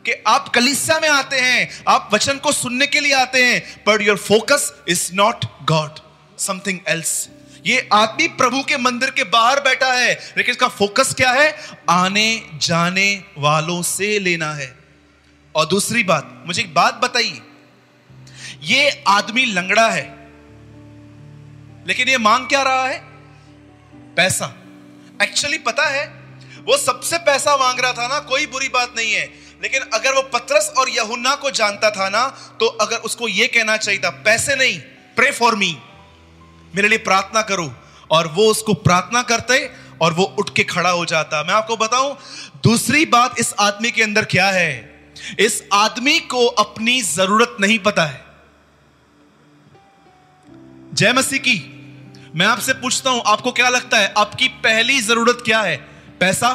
कि 0.05 0.13
आप 0.27 0.47
कलिसिया 0.49 0.99
में 0.99 1.09
आते 1.09 1.39
हैं, 1.39 1.83
आप 1.87 2.09
वचन 2.13 2.37
को 2.37 2.51
सुनने 2.51 2.87
के 2.87 2.99
लिए 2.99 3.13
आते 3.13 3.43
हैं 3.45 3.83
but 3.87 4.01
your 4.01 4.17
focus 4.17 4.73
is 4.87 5.09
not 5.13 5.45
God 5.63 5.99
something 6.39 6.79
else 6.87 7.29
ये 7.65 7.89
आदमी 7.93 8.27
प्रभु 8.27 8.61
के 8.63 8.77
मंदिर 8.77 9.09
के 9.09 9.23
बाहर 9.23 9.59
बैठा 9.59 9.91
है, 9.93 10.13
लेकिन 10.37 10.51
इसका 10.51 10.67
फोकस 10.67 11.13
क्या 11.13 11.31
है? 11.31 11.55
आने 11.89 12.43
जाने 12.55 13.23
वालों 13.37 13.81
से 13.81 14.19
लेना 14.19 14.53
है। 14.53 14.75
और 15.55 15.65
दूसरी 15.65 16.03
बात, 16.03 16.43
मुझे 16.47 16.61
एक 16.61 16.73
बात 16.73 16.95
बताइए। 16.95 17.41
ये 18.63 19.03
आदमी 19.07 19.45
लंगड़ा 19.45 19.87
है, 19.89 20.03
लेकिन 21.87 22.09
ये 22.09 22.17
मांग 22.17 22.47
क्या 22.47 22.61
रहा 22.61 22.87
है? 22.87 22.99
पैसा। 24.15 24.53
एक्चुअली 25.21 25.57
पता 25.59 25.87
है, 25.89 26.05
वो 26.65 26.77
सबसे 26.77 27.17
पैसा 27.17 27.55
मांग 27.57 27.79
रहा 27.79 27.91
था 27.93 28.07
ना, 28.07 28.19
कोई 28.21 28.45
बुरी 28.45 28.69
बात 28.69 28.93
नहीं 28.97 29.13
है। 29.13 29.25
लेकिन 29.61 29.81
अगर 29.93 30.13
वो 30.13 30.21
पत्रस 30.33 30.71
और 30.77 30.89
यहुन्ना 30.89 31.35
को 31.35 31.51
जानता 31.51 31.89
था 31.91 32.09
ना 32.09 32.27
तो 32.59 32.65
अगर 32.65 32.97
उसको 32.97 33.27
ये 33.27 33.47
कहना 33.47 33.77
चाहिए 33.77 33.99
था, 33.99 34.09
पैसे 34.09 34.55
नहीं 34.55 34.79
प्रे 35.15 35.31
फॉर 35.31 35.55
मी 35.55 35.77
मेरे 36.75 36.87
लिए 36.87 36.97
प्रार्थना 36.99 37.41
करो। 37.41 37.73
और 38.11 38.27
वो 38.27 38.45
उसको 38.45 38.73
प्रार्थना 38.73 39.21
करते 39.21 39.69
और 40.01 40.13
वो 40.13 40.23
उठ 40.39 40.49
के 40.55 40.63
खड़ा 40.63 40.89
हो 40.89 41.05
जाता। 41.05 41.43
मैं 41.43 41.53
आपको 41.53 41.77
बताऊँ, 41.77 42.17
दूसरी 42.63 43.05
बात 43.05 43.35
इस 43.39 43.53
आदमी 43.59 43.91
के 43.91 44.03
अंदर 44.03 44.25
क्या 44.25 44.47
है? 44.47 44.69
इस 45.39 45.63
आदमी 45.73 46.19
को 46.19 46.45
अपनी 46.45 47.01
ज़रूरत 47.01 47.57
नहीं 47.59 47.79
पता 47.79 48.05
है। 48.05 48.23
जय 50.93 51.13
मसीह 51.13 51.39
की। 51.39 51.70
मैं 52.35 52.45
आपसे 52.45 52.73
पूछता 52.73 53.09
हूँ, 53.09 53.21
आपको 53.25 53.51
क्या 53.51 53.69
लगता 53.69 53.97
है, 53.97 54.13
आपकी 54.17 54.47
पहली 54.63 54.99
ज़रूरत 55.01 55.41
क्या 55.45 55.61
है? 55.61 55.77
पैसा? 56.19 56.49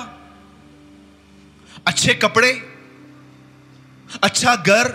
अच्छे 1.87 2.15
कपड़े? 2.15 2.53
अच्छा 4.23 4.55
घर? 4.57 4.95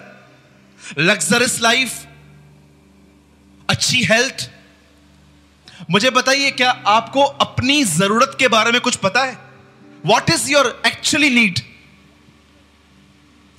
लग्जरियस 0.99 1.59
लाइफ 1.61 2.05
अच्छी 3.69 4.03
हेल्थ 4.03 4.49
मुझे 5.91 6.09
बताइए, 6.09 6.51
क्या 6.51 6.71
आपको 6.71 7.23
अपनी 7.23 7.83
ज़रूरत 7.83 8.35
के 8.39 8.47
बारे 8.47 8.71
में 8.71 8.81
कुछ 8.81 8.95
पता 8.95 9.23
है? 9.23 9.37
What 10.05 10.29
is 10.29 10.51
your 10.51 10.81
actually 10.85 11.29
need 11.29 11.59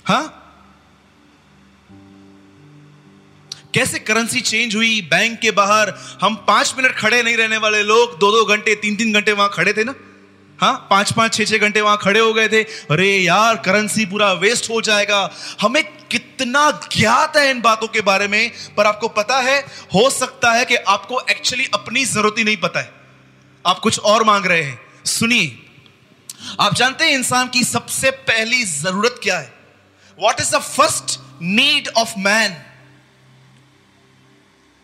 हा? 0.05 0.21
कैसे 3.73 3.99
करेंसी 3.99 4.41
चेंज 4.41 4.75
हुई? 4.75 5.01
बैंक 5.01 5.39
के 5.39 5.51
बाहर 5.51 5.93
हम 6.21 6.35
पाँच 6.47 6.73
मिनट 6.77 6.95
खड़े 6.95 7.21
नहीं 7.23 7.37
रहने 7.37 7.57
वाले 7.57 7.83
लोग 7.83 8.17
दो 8.19 8.31
दो 8.31 8.43
घंटे 8.45 8.75
तीन 8.75 8.95
तीन 8.95 9.13
घंटे 9.13 9.31
वहाँ 9.31 9.49
खड़े 9.53 9.73
थे 9.73 9.83
ना? 9.83 9.95
हाँ 10.59 10.87
पाँच 10.89 11.11
पाँच 11.11 11.33
छह 11.33 11.45
छह 11.45 11.57
घंटे 11.57 11.81
वहाँ 11.81 11.97
खड़े 11.97 12.19
हो 12.19 12.33
गए 12.33 12.47
थे। 12.47 12.61
अरे 12.63 13.07
यार 13.17 13.55
करेंसी 13.55 14.05
पूरा 14.05 14.31
वेस्ट 14.33 14.69
हो 14.69 14.81
जाएगा। 14.81 15.19
हमें 15.61 15.83
कितना 15.83 16.69
ज्ञात 16.93 17.37
है 17.37 17.49
इन 17.49 17.61
बातों 17.61 17.87
के 17.87 18.01
बारे 18.01 18.27
में, 18.27 18.51
पर 18.77 18.85
आपको 18.85 19.07
पता 19.07 19.39
है, 19.39 19.59
हो 19.95 20.09
सकता 20.09 20.51
है 20.51 20.65
कि 20.65 20.75
आपको 20.75 21.19
एक्चुअली 21.29 21.67
अपनी 21.73 22.05
ज़रूरत 22.05 22.35
ही 22.37 22.43
नहीं 22.43 22.57
पता 22.57 22.79
है। 22.79 22.91
आप 23.65 23.79
कुछ 23.79 23.99
और 23.99 24.23
मांग 24.23 24.45
रहे 24.45 24.61
हैं। 24.61 24.79
सुनिए, 25.05 25.57
आप 26.59 26.75
जानते 26.75 27.05
हैं 27.05 27.11
इंसान 27.11 27.47
की 27.47 27.63
सबसे 27.63 28.11
पहली 28.11 28.63
ज़रूरत 28.63 29.19
क्या 29.23 29.37
है? 29.39 29.53
What 30.17 30.41
is 30.41 30.55
the 30.55 30.59
first 30.59 31.19
need 31.41 31.89
of 31.97 32.13
man 32.17 32.55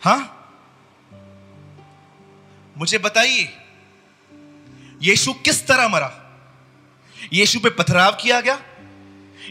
हा? 0.03 0.35
मुझे 2.77 2.97
बताइए, 2.97 3.57
यीशु 5.01 5.33
किस 5.33 5.67
तरह 5.67 5.88
मरा? 5.88 6.25
यीशु 7.33 7.59
पे 7.59 7.69
पथराव 7.69 8.12
किया 8.12 8.41
गया? 8.41 8.62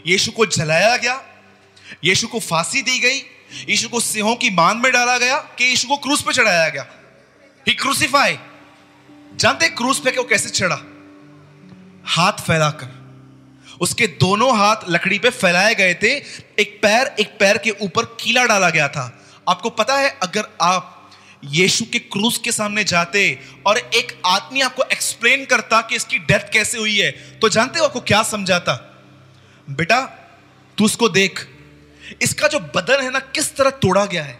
यीशु 0.07 0.31
को 0.31 0.45
जलाया 0.45 0.97
गया? 0.97 1.25
यीशु 2.03 2.27
को 2.27 2.39
फांसी 2.39 2.81
दी 2.81 2.99
गई? 2.99 3.17
यीशु 3.69 3.89
को 3.89 3.99
सिंहों 3.99 4.35
की 4.35 4.49
बाँध 4.49 4.83
में 4.83 4.91
डाला 4.91 5.17
गया 5.17 5.37
कि 5.37 5.63
यीशु 5.63 5.87
को 5.87 5.97
क्रूस 5.97 6.21
पे 6.21 6.33
चढ़ाया 6.33 6.69
गया? 6.69 6.87
ही 7.67 7.73
क्रूसीफाई 7.73 8.39
जानते 9.35 9.69
क्रूस 9.69 9.99
पे 9.99 10.11
क्यों 10.11 10.23
कैसे 10.23 10.49
चढ़ा? 10.49 10.79
हाथ 12.05 12.33
फैलाकर। 12.33 12.99
उसके 13.81 14.07
दोनों 14.07 14.57
हाथ 14.57 14.75
लकड़ी 14.89 15.19
पे 15.19 15.29
फैलाए 15.29 15.75
गए 15.75 15.93
थे। 15.93 16.11
एक 16.59 16.79
पैर 16.83 17.15
एक 17.19 17.37
पैर 17.39 17.57
के 17.57 17.71
ऊपर 17.71 18.05
कीला 18.05 18.45
डाला 18.45 18.69
गया 18.69 18.87
था। 18.87 19.18
आपको 19.49 19.69
पता 19.69 19.97
है, 19.97 20.09
अगर 20.23 20.47
आप 20.61 20.95
यीशु 21.43 21.85
के 21.85 21.99
क्रूस 21.99 22.37
के 22.37 22.51
सामने 22.51 22.83
जाते 22.83 23.39
और 23.67 23.77
एक 23.77 24.21
आदमी 24.25 24.61
आपको 24.61 24.83
एक्सप्लेन 24.83 25.45
करता 25.45 25.81
कि 25.81 25.95
इसकी 25.95 26.19
डेथ 26.19 26.51
कैसे 26.53 26.77
हुई 26.77 26.97
है 26.97 27.11
तो 27.39 27.49
जानते 27.49 27.79
हो 27.79 27.85
आपको 27.85 28.01
क्या 28.01 28.21
समझाता? 28.23 28.73
बेटा, 29.67 30.01
तू 30.77 30.85
उसको 30.85 31.09
देख। 31.09 31.47
इसका 32.21 32.47
जो 32.47 32.59
बदन 32.75 33.03
है 33.03 33.11
ना, 33.11 33.19
किस 33.19 33.55
तरह 33.55 33.69
तोड़ा 33.69 34.05
गया 34.05 34.23
है? 34.23 34.39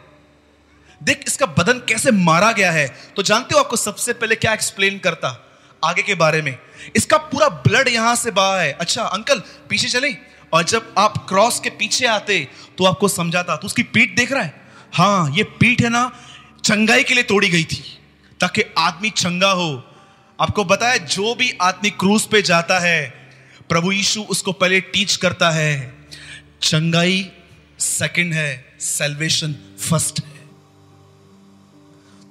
देख, 1.02 1.24
इसका 1.28 1.46
बदन 1.48 1.80
कैसे 1.80 2.12
मारा 2.12 2.52
गया 2.52 2.72
है? 2.72 2.88
तो 3.16 3.24
जानते 3.24 3.56
हो 3.56 3.60
आपको 3.60 3.78
सबसे 3.78 4.14
पहले 4.14 4.36
क्या 4.36 4.54
एक्सप्लेन 4.54 5.00
करता? 5.00 5.36
आगे 5.84 6.02
के 6.02 6.16
बारे 6.16 6.42
में। 6.42 6.58
इसका 6.96 7.18
पूरा 7.18 7.50
ब्लड 7.50 7.88
यहाँ 7.88 8.16
से 8.16 8.32
बहा 8.32 8.60
है। 8.62 8.72
अच्छा 8.72 9.04
अंकल 9.04 9.40
पीछे 9.70 9.90
चले। 9.90 10.16
और 10.54 10.64
जब 10.64 10.94
आप 10.98 11.26
क्रॉस 11.30 11.60
के 11.60 11.70
पीछे 11.70 12.06
आते 12.06 12.48
तो 12.78 12.86
आपको 12.86 13.08
समझाता। 13.08 13.56
तो 13.56 13.66
उसकी 13.66 13.84
पीठ 13.86 14.16
देख 14.16 14.32
रहा 14.32 14.44
है? 14.44 14.59
हाँ 14.94 15.32
ये 15.32 15.44
पीठ 15.44 15.82
है 15.82 15.90
ना, 15.90 16.12
चंगाई 16.64 17.04
के 17.04 17.14
लिए 17.14 17.24
तोड़ी 17.24 17.50
गई 17.50 17.64
थी, 17.64 17.84
ताकि 18.40 18.62
आदमी 18.78 19.10
चंगा 19.10 19.52
हो। 19.52 19.72
आपको 20.40 20.64
बताया, 20.66 20.98
जो 20.98 21.36
भी 21.36 21.52
आदमी 21.62 21.90
क्रूज 21.90 22.26
पे 22.26 22.42
जाता 22.42 22.80
है, 22.80 23.08
प्रभु 23.70 23.92
यीशु 23.92 24.22
उसको 24.22 24.52
पहले 24.52 24.80
टीच 24.82 25.16
करता 25.16 25.50
है। 25.50 25.94
चंगाई 26.62 27.26
सेकंड 27.80 28.34
है 28.34 28.78
सेल्वेशन 28.80 29.56
फ़र्स्ट 29.80 30.20
है। 30.20 30.38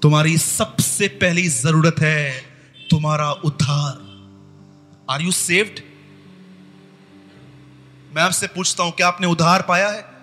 तुम्हारी 0.02 0.36
सबसे 0.38 1.08
पहली 1.22 1.48
ज़रूरत 1.48 2.00
है 2.00 2.30
तुम्हारा 2.90 3.30
उद्धार। 3.30 4.06
आर 5.10 5.22
यू 5.22 5.32
सेव्ड 5.32 5.80
मैं 8.12 8.22
आपसे 8.22 8.46
पूछता 8.46 8.82
हूँ, 8.82 8.92
क्या 8.92 9.08
आपने 9.08 9.26
उद्धार 9.26 9.62
पाया 9.62 9.88
है? 9.88 10.17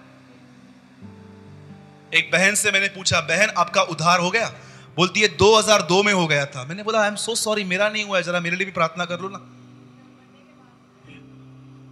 एक 2.16 2.30
बहन 2.32 2.56
से 2.56 2.72
मैंने 2.72 2.88
पूछा, 2.88 3.20
बहन, 3.20 3.50
आपका 3.58 3.82
उधार 3.82 4.20
हो 4.20 4.32
गया? 4.32 4.54
बोलती 4.98 5.22
है 5.22 5.28
2002 5.28 6.04
में 6.04 6.14
हो 6.14 6.28
गया 6.28 6.46
था। 6.46 6.64
मैंने 6.64 6.84
बोला 6.84 7.02
आई 7.02 7.08
एम 7.08 7.16
सो 7.16 7.36
सॉरी 7.36 7.64
मेरा 7.64 7.90
नहीं 7.90 8.04
हुआ 8.04 8.18
है, 8.18 8.24
जरा 8.24 8.40
मेरे 8.40 8.56
लिए 8.56 8.66
भी 8.66 8.72
प्रार्थना 8.72 9.06
कर 9.06 9.20
लो 9.20 9.30
ना। 9.30 9.52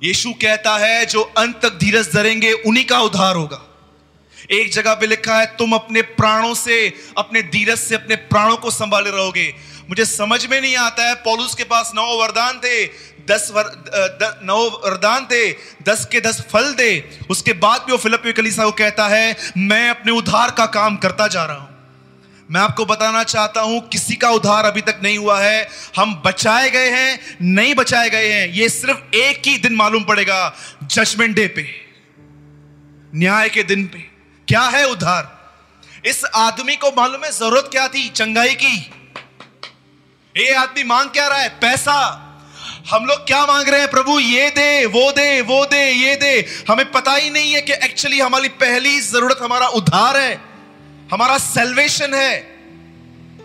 यीशु 0.04 0.32
कहता 0.32 0.78
है, 0.78 1.06
जो 1.06 1.22
अंत 1.22 1.60
तक 1.62 1.74
धीरज 1.74 2.14
धरेंगे, 2.14 2.54
उन्हीं 2.54 2.86
का 2.86 3.00
उद्धार 3.00 3.36
होगा। 3.36 3.62
एक 4.52 4.72
जगह 4.72 4.94
पे 4.94 5.08
लिखा 5.08 5.40
है, 5.40 5.46
तुम 5.46 5.74
अपने 5.74 6.02
प्राणों 6.02 6.54
से, 6.54 6.94
अपने 7.18 7.42
धीरज 7.42 7.78
से, 7.78 7.96
अपने 7.96 8.16
प्राणों 8.16 8.58
को 8.58 8.72
संभाले 8.72 9.12
रहोगे। 9.12 9.56
मुझे 9.90 10.06
समझ 10.06 10.46
में 10.46 10.60
नहीं 10.62 10.76
आता 10.78 11.08
है। 11.08 11.16
पौलुस 11.24 11.56
के 11.56 11.64
पास 11.66 11.92
नौ 11.96 12.06
वरदान 12.18 12.60
थे 12.60 12.86
दस 13.28 13.50
वर, 13.54 13.64
द, 13.64 14.40
नौ 14.44 14.60
वरदान 14.60 15.26
थे 15.26 15.52
दस 15.84 16.06
के 16.06 16.22
दस 16.22 16.42
फल 16.52 16.74
दे 16.74 16.90
उसके 17.30 17.54
बाद 17.56 17.82
भी 17.82 17.92
वो 17.92 17.98
फिलिप 17.98 18.34
कलीसा 18.38 18.64
को 18.64 18.72
कहता 18.80 19.08
है 19.08 19.36
मैं 19.58 19.90
अपने 19.90 20.12
उद्धार 20.12 20.52
का 20.52 20.66
काम 20.72 20.98
करता 20.98 21.28
जा 21.28 21.44
रहा 21.46 21.58
हूँ। 21.58 21.70
मैं 22.50 22.62
आपको 22.62 22.86
बताना 22.86 23.24
चाहता 23.24 23.62
हूँ 23.62 23.80
किसी 23.90 24.16
का 24.16 24.30
उद्धार 24.30 24.66
अभी 24.66 24.82
तक 24.82 25.00
नहीं 25.04 25.18
हुआ 25.18 25.40
है। 25.42 25.68
हम 25.96 26.16
बचाए 26.26 26.70
गए 26.70 26.90
हैं 26.90 27.38
नहीं 27.42 27.76
बचाए 27.76 28.10
गए 28.10 28.28
हैं। 28.30 28.48
यह 28.48 28.68
सिर्फ़ 28.70 29.16
एक 29.16 29.48
ही 29.48 29.58
दिन 29.58 29.76
मालूम 29.76 30.04
पड़ेगा 30.04 30.40
जजमेंट 30.84 31.36
डे 31.36 31.48
पे 31.48 31.68
न्याय 33.14 33.50
के 33.50 33.64
दिन 33.64 33.86
पे। 33.88 34.00
क्या 34.48 34.62
है 34.68 34.86
उद्धार? 34.88 35.32
इस 36.06 36.24
आदमी 36.26 36.76
को 36.76 36.90
मालूम 36.92 37.24
है 37.26 37.32
ज़रूरत 37.32 37.70
क्या 37.72 37.88
थी? 37.88 38.08
चंगाई 38.10 38.54
की। 38.56 38.76
ये 40.38 40.54
आदमी 40.54 40.84
मांग 40.84 41.10
क्या 41.10 41.28
रहा 41.28 41.40
है? 41.40 41.50
पैसा। 41.50 42.20
हम 42.90 43.06
लोग 43.06 43.26
क्या 43.28 43.46
मांग 43.46 43.68
रहे 43.70 43.80
हैं 43.80 43.90
प्रभु? 43.90 44.20
ये 44.20 44.50
दे, 44.50 44.86
वो 44.86 45.12
दे 45.12 45.42
वो 45.42 45.66
दे, 45.66 45.92
ये 45.92 46.16
दे। 46.16 46.66
हमें 46.70 46.92
पता 46.92 47.14
ही 47.14 47.30
नहीं 47.30 47.54
है 47.54 47.62
कि 47.62 47.74
एक्चुअली 47.74 48.20
हमारी 48.20 48.48
पहली 48.48 49.00
ज़रूरत 49.00 49.40
हमारा 49.42 49.68
उद्धार 49.68 50.18
है, 50.18 50.34
हमारा 51.12 51.38
सेल्वेशन 51.38 52.14
है। 52.14 52.34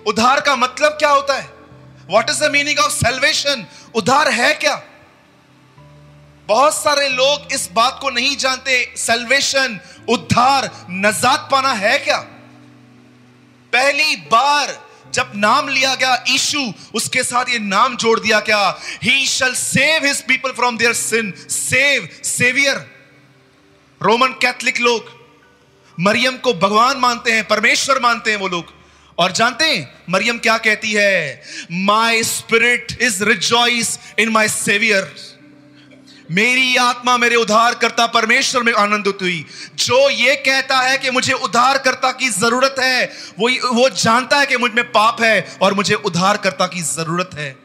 उद्धार 0.07 0.41
का 0.41 0.57
मतलब 0.57 0.93
क्या 0.93 1.11
होता 1.11 1.37
है? 1.37 1.49
What 2.11 2.31
is 2.31 2.45
the 2.45 2.51
meaning 2.51 2.79
of 2.79 2.93
salvation 2.93 3.67
उद्धार 3.95 4.31
है 4.31 4.55
क्या? 4.55 4.83
बहुत 6.49 6.75
सारे 6.75 7.09
लोग 7.09 7.53
इस 7.53 7.69
बात 7.73 7.99
को 8.03 8.11
नहीं 8.11 8.37
जानते 8.37 8.95
सेल्वेशन 8.97 9.81
उद्धार 10.09 10.71
नजात 10.91 11.49
पाना 11.53 11.73
है 11.73 11.99
क्या? 11.99 12.19
पहली 13.73 14.17
बार 14.17 14.88
जब 15.15 15.33
नाम 15.35 15.69
लिया 15.69 15.95
गया 15.95 16.25
ईशु 16.29 16.73
उसके 16.95 17.23
साथ 17.23 17.45
ये 17.49 17.59
नाम 17.59 17.97
जोड़ 17.97 18.19
दिया 18.21 18.41
क्या 18.41 18.81
he 19.03 19.27
shall 19.27 19.55
save 19.55 20.05
his 20.05 20.23
people 20.23 20.51
from 20.51 20.79
their 20.79 20.93
sin 20.93 21.33
save 21.51 22.09
saviour 22.25 22.87
Roman 24.01 24.33
Catholic 24.43 24.81
लोग, 24.81 25.07
मरियम 25.99 26.37
को 26.37 26.53
भगवान 26.55 26.97
मानते 26.97 27.33
हैं, 27.33 27.47
परमेश्वर 27.49 28.01
मानते 28.01 28.31
हैं 28.31 28.39
वो 28.39 28.49
लोग। 28.49 28.73
और 29.19 29.33
जानते 29.33 29.65
हैं, 29.65 29.95
मरियम 30.11 30.39
क्या 30.39 30.59
कहती 30.59 30.93
है? 30.93 31.43
My 31.73 32.23
spirit 32.23 32.99
is 33.01 33.25
rejoice 33.25 33.99
in 34.19 34.29
my 34.29 34.49
saviour 34.49 35.15
मेरी 36.29 36.77
आत्मा 36.77 37.17
मेरे 37.17 37.37
उद्धार 37.37 37.75
करता 37.77 38.07
परमेश्वर 38.09 38.63
में 38.63 38.73
आनंदित 38.75 39.23
हुई। 39.23 39.45
जो 39.79 40.09
ये 40.11 40.35
कहता 40.39 40.79
है 40.79 40.99
कि 40.99 41.11
मुझे 41.11 41.33
उद्धार 41.35 41.79
करता 41.79 42.11
की 42.13 42.29
ज़रूरत 42.31 42.77
है, 42.79 43.05
वो 43.39 43.49
वो 43.75 43.89
जानता 43.91 44.39
है 44.39 44.47
कि 44.47 44.57
मुझमें 44.59 44.85
पाप 44.93 45.23
है 45.23 45.59
और 45.63 45.75
मुझे 45.75 45.95
उद्धार 45.97 46.37
करता 46.39 46.67
की 46.67 46.83
ज़रूरत 46.85 47.31
है। 47.35 47.57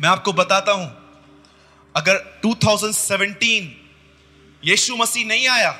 मैं 0.00 0.08
आपको 0.08 0.32
बताता 0.34 0.72
हूँ, 0.72 0.86
अगर 1.94 2.16
2017 2.44 3.70
यीशु 4.62 4.96
मसीह 4.96 5.26
नहीं 5.26 5.48
आया 5.48 5.74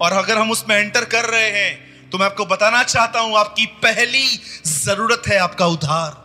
और 0.00 0.12
अगर 0.14 0.38
हम 0.38 0.50
उसमें 0.50 0.76
एंटर 0.76 1.04
कर 1.06 1.24
रहे 1.26 1.50
हैं 1.52 2.10
तो 2.10 2.18
मैं 2.18 2.26
आपको 2.26 2.44
बताना 2.46 2.82
चाहता 2.84 3.20
हूँ, 3.20 3.36
आपकी 3.38 3.66
पहली 3.82 4.26
ज़रूरत 4.66 5.22
है 5.28 5.38
आपका 5.38 5.66
उद्धार 5.68 6.24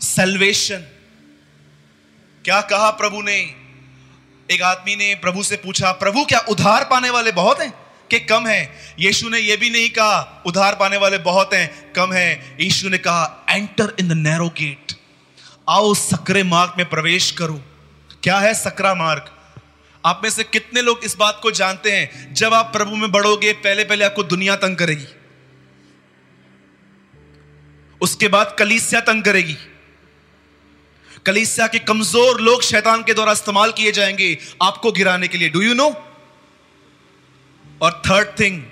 सेल्वेशन 0.00 0.84
क्या 2.46 2.60
कहा 2.60 2.90
प्रभु 2.90 3.22
ने? 3.22 3.54
एक 4.50 4.62
आदमी 4.62 4.96
ने 4.96 5.14
प्रभु 5.14 5.42
से 5.42 5.56
पूछा, 5.56 5.92
प्रभु, 5.92 6.24
क्या 6.24 6.38
उधार 6.38 6.84
पाने 6.84 7.10
वाले 7.10 7.32
बहुत 7.32 7.60
हैं? 7.60 7.72
कि 8.10 8.20
कम 8.20 8.46
है। 8.46 8.94
यीशु 8.98 9.28
ने 9.28 9.38
यह 9.38 9.56
भी 9.56 9.70
नहीं 9.70 9.90
कहा, 9.90 10.42
उधार 10.46 10.74
पाने 10.74 10.96
वाले 10.96 11.18
बहुत 11.18 11.54
हैं, 11.54 11.92
कम 11.92 12.12
है। 12.12 12.56
यीशु 12.60 12.88
ने 12.88 12.98
कहा 12.98 13.46
enter 13.50 13.96
in 14.00 14.08
the 14.08 14.12
narrow 14.12 14.48
gate 14.48 14.92
आओ 15.68 15.94
सकरे 15.94 16.42
मार्ग 16.42 16.72
में 16.78 16.88
प्रवेश 16.88 17.30
करो। 17.30 17.62
क्या 18.22 18.38
है 18.38 18.54
सकरा 18.54 18.94
मार्ग? 18.94 19.24
आप 20.06 20.20
में 20.24 20.30
से 20.30 20.44
कितने 20.44 20.82
लोग 20.82 21.00
इस 21.04 21.16
बात 21.16 21.40
को 21.42 21.50
जानते 21.50 21.92
हैं? 21.92 22.34
जब 22.34 22.54
आप 22.54 22.72
प्रभु 22.72 22.96
में 22.96 23.12
बढ़ोगे 23.12 23.52
पहले 23.52 23.84
पहले 23.84 24.04
आपको 24.04 24.22
दुनिया 24.22 24.56
तंग 24.56 24.76
करेगी। 24.76 25.06
उसके 28.00 28.28
बाद 28.28 28.56
कलीसिया 28.58 29.00
तंग 29.00 29.22
करेगी। 29.22 29.56
कलीसिया 31.26 31.66
के 31.66 31.78
कमज़ोर 31.78 32.40
लोग 32.40 32.62
शैतान 32.62 33.02
के 33.02 33.14
द्वारा 33.14 33.32
इस्तेमाल 33.32 33.72
किए 33.72 33.92
जाएँगे 33.92 34.38
आपको 34.62 34.92
गिराने 34.92 35.28
के 35.28 35.38
लिए। 35.38 35.48
डू 35.48 35.60
यू 35.60 35.74
नो 35.74 35.88
और 37.82 38.02
थर्ड 38.06 38.28
थिंग 38.40 38.62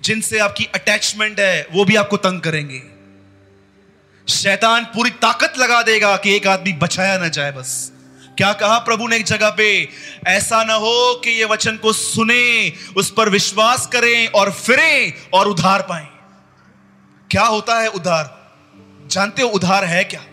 जिनसे 0.00 0.38
आपकी 0.38 0.64
अटैचमेंट 0.64 1.40
है, 1.40 1.66
वो 1.72 1.84
भी 1.84 1.96
आपको 1.96 2.16
तंग 2.16 2.40
करेंगे। 2.40 2.82
शैतान 4.28 4.84
पूरी 4.84 5.10
ताकत 5.10 5.54
लगा 5.58 5.82
देगा 5.82 6.16
कि 6.16 6.36
एक 6.36 6.46
आदमी 6.46 6.72
बचाया 6.72 7.18
ना 7.18 7.28
जाए 7.28 7.52
बस। 7.52 7.92
क्या 8.36 8.52
कहा 8.52 8.78
प्रभु 8.78 9.08
ने 9.08 9.16
एक 9.16 9.24
जगह 9.24 9.50
पे? 9.50 9.88
ऐसा 10.26 10.64
ना 10.64 10.74
हो 10.74 11.14
कि 11.24 11.30
ये 11.30 11.44
वचन 11.44 11.76
को 11.76 11.92
सुने, 11.92 12.72
उस 12.96 13.10
पर 13.10 13.28
विश्वास 13.28 13.86
करें 13.86 14.26
और 14.26 14.52
फिरे 14.52 15.14
और 15.32 15.48
उधार 15.48 15.82
पाए। 15.82 16.06
क्या 17.30 17.44
होता 17.44 17.80
है 17.80 17.88
उधार? 17.88 18.52
जानते 19.06 19.42
हो 19.42 19.48
उधार 19.48 19.84
है 19.84 20.04
क्या? 20.04 20.24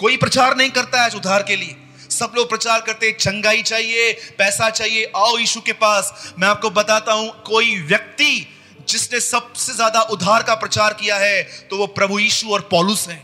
कोई 0.00 0.16
प्रचार 0.16 0.56
नहीं 0.56 0.70
करता 0.70 1.02
है 1.02 1.10
उधार 1.16 1.42
के 1.42 1.56
लिए। 1.56 1.76
सब 2.10 2.32
लोग 2.36 2.48
प्रचार 2.48 2.80
करते 2.80 3.10
चंगाई 3.12 3.62
चाहिए, 3.62 4.12
पैसा 4.38 4.68
चाहिए, 4.70 5.04
आओ 5.06 5.36
यीशु 5.38 5.60
के 5.60 5.72
पास। 5.74 6.34
मैं 6.38 6.48
आपको 6.48 6.70
बताता 6.72 7.12
हूँ, 7.12 7.30
कोई 7.42 7.76
व्यक्ति 7.82 8.46
जिसने 8.88 9.20
सबसे 9.20 9.72
ज़्यादा 9.74 10.00
उधार 10.10 10.42
का 10.42 10.54
प्रचार 10.56 10.94
किया 10.94 11.16
है 11.18 11.42
तो 11.70 11.76
वो 11.76 11.86
प्रभु 11.88 12.18
यीशु 12.18 12.48
और 12.48 12.60
पॉलुस 12.70 13.08
है। 13.08 13.16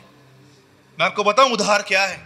मैं 0.99 1.07
आपको 1.07 1.25
बताऊँ, 1.25 1.51
उधार 1.53 1.83
क्या 1.83 2.03
है? 2.03 2.17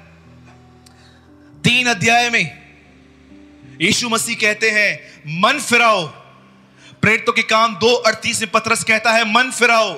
तीन 1.65 1.87
अध्याय 1.89 2.29
में 2.31 3.79
यीशु 3.81 4.09
मसीह 4.09 4.37
कहते 4.37 4.71
हैं, 4.71 4.93
मन 5.41 5.59
फिराओ। 5.61 6.07
प्रेरितों 7.03 7.33
के 7.33 7.43
काम 7.45 7.75
दो 7.77 7.93
अड़तीस 7.95 8.41
में 8.41 8.51
पत्रस 8.51 8.85
कहता 8.85 9.13
है, 9.13 9.25
मन 9.33 9.51
फिराओ। 9.51 9.91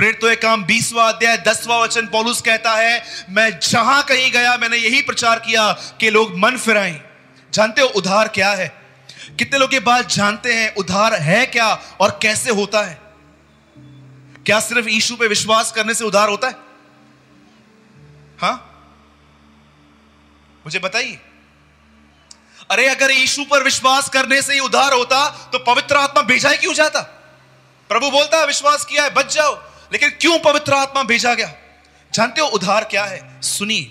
प्रेरित 0.00 0.20
तो 0.20 0.36
काम 0.36 0.64
बीसवा 0.64 1.08
अध्याय, 1.08 1.36
दसवा 1.36 1.78
वचन 1.78 2.06
पौलुस 2.06 2.40
कहता 2.40 2.72
है, 2.72 3.04
मैं 3.30 3.58
जहाँ 3.58 4.02
कहीं 4.02 4.32
गया, 4.32 4.56
मैंने 4.56 4.76
यही 4.76 5.02
प्रचार 5.02 5.38
किया 5.38 5.72
कि 5.72 6.10
लोग 6.10 6.38
मन 6.38 6.56
फिराएँ। 6.56 7.00
जानते 7.52 7.80
हो 7.80 7.86
उधार 7.86 8.28
क्या 8.28 8.50
है? 8.50 8.82
कितने 9.38 9.58
लोग 9.58 9.74
ये 9.74 9.80
बात 9.80 10.08
जानते 10.08 10.54
हैं, 10.54 10.74
उधार 10.74 11.14
है 11.14 11.46
क्या 11.46 11.82
और 12.00 12.18
कैसे 12.22 12.50
होता 12.50 12.82
है? 12.82 13.00
क्या 14.46 14.60
सिर्फ़ 14.60 14.88
ईशु 14.88 15.16
पे 15.16 15.26
विश्वास 15.26 15.72
करने 15.72 15.94
से 15.94 16.04
उधार 16.04 16.28
होता 16.28 16.48
है? 16.48 16.54
हा? 18.42 18.52
मुझे 20.66 20.78
बताइए। 20.78 21.18
अरे, 22.70 22.88
अगर 22.88 23.10
यीशु 23.10 23.44
पर 23.44 23.62
विश्वास 23.62 24.08
करने 24.08 24.42
से 24.42 24.52
ही 24.52 24.60
उधार 24.60 24.92
होता 24.92 25.50
तो 25.52 25.58
पवित्र 25.58 25.96
आत्मा 25.96 26.22
भेजा 26.22 26.48
ही 26.48 26.56
क्यों 26.56 26.74
जाता? 26.74 27.00
प्रभु 27.88 28.10
बोलता 28.10 28.36
है, 28.36 28.46
विश्वास 28.46 28.84
किया 28.84 29.04
है, 29.04 29.10
बच 29.10 29.34
जाओ। 29.34 29.69
लेकिन 29.92 30.10
क्यों 30.10 30.38
पवित्र 30.38 30.72
आत्मा 30.72 31.02
भेजा 31.02 31.34
गया? 31.34 31.54
जानते 32.14 32.40
हो 32.40 32.46
उधार 32.46 32.84
क्या 32.84 33.04
है? 33.04 33.42
सुनिए। 33.42 33.84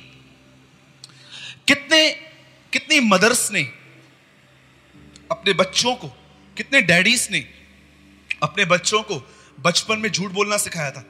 कितने, 1.68 2.10
कितनी 2.74 3.00
मदर्स 3.00 3.52
ने 3.52 3.64
अपने 5.32 5.54
बच्चों 5.54 5.96
को, 5.96 6.08
कितने 6.58 6.82
डैडीज 6.82 7.28
ने 7.32 7.46
अपने 8.44 8.66
बच्चों 8.66 9.02
को 9.04 9.30
बचपन 9.60 10.00
में 10.00 10.12
झूठ 10.12 10.32
बोलना 10.32 10.58
सिखाया 10.58 10.92
था? 10.92 11.06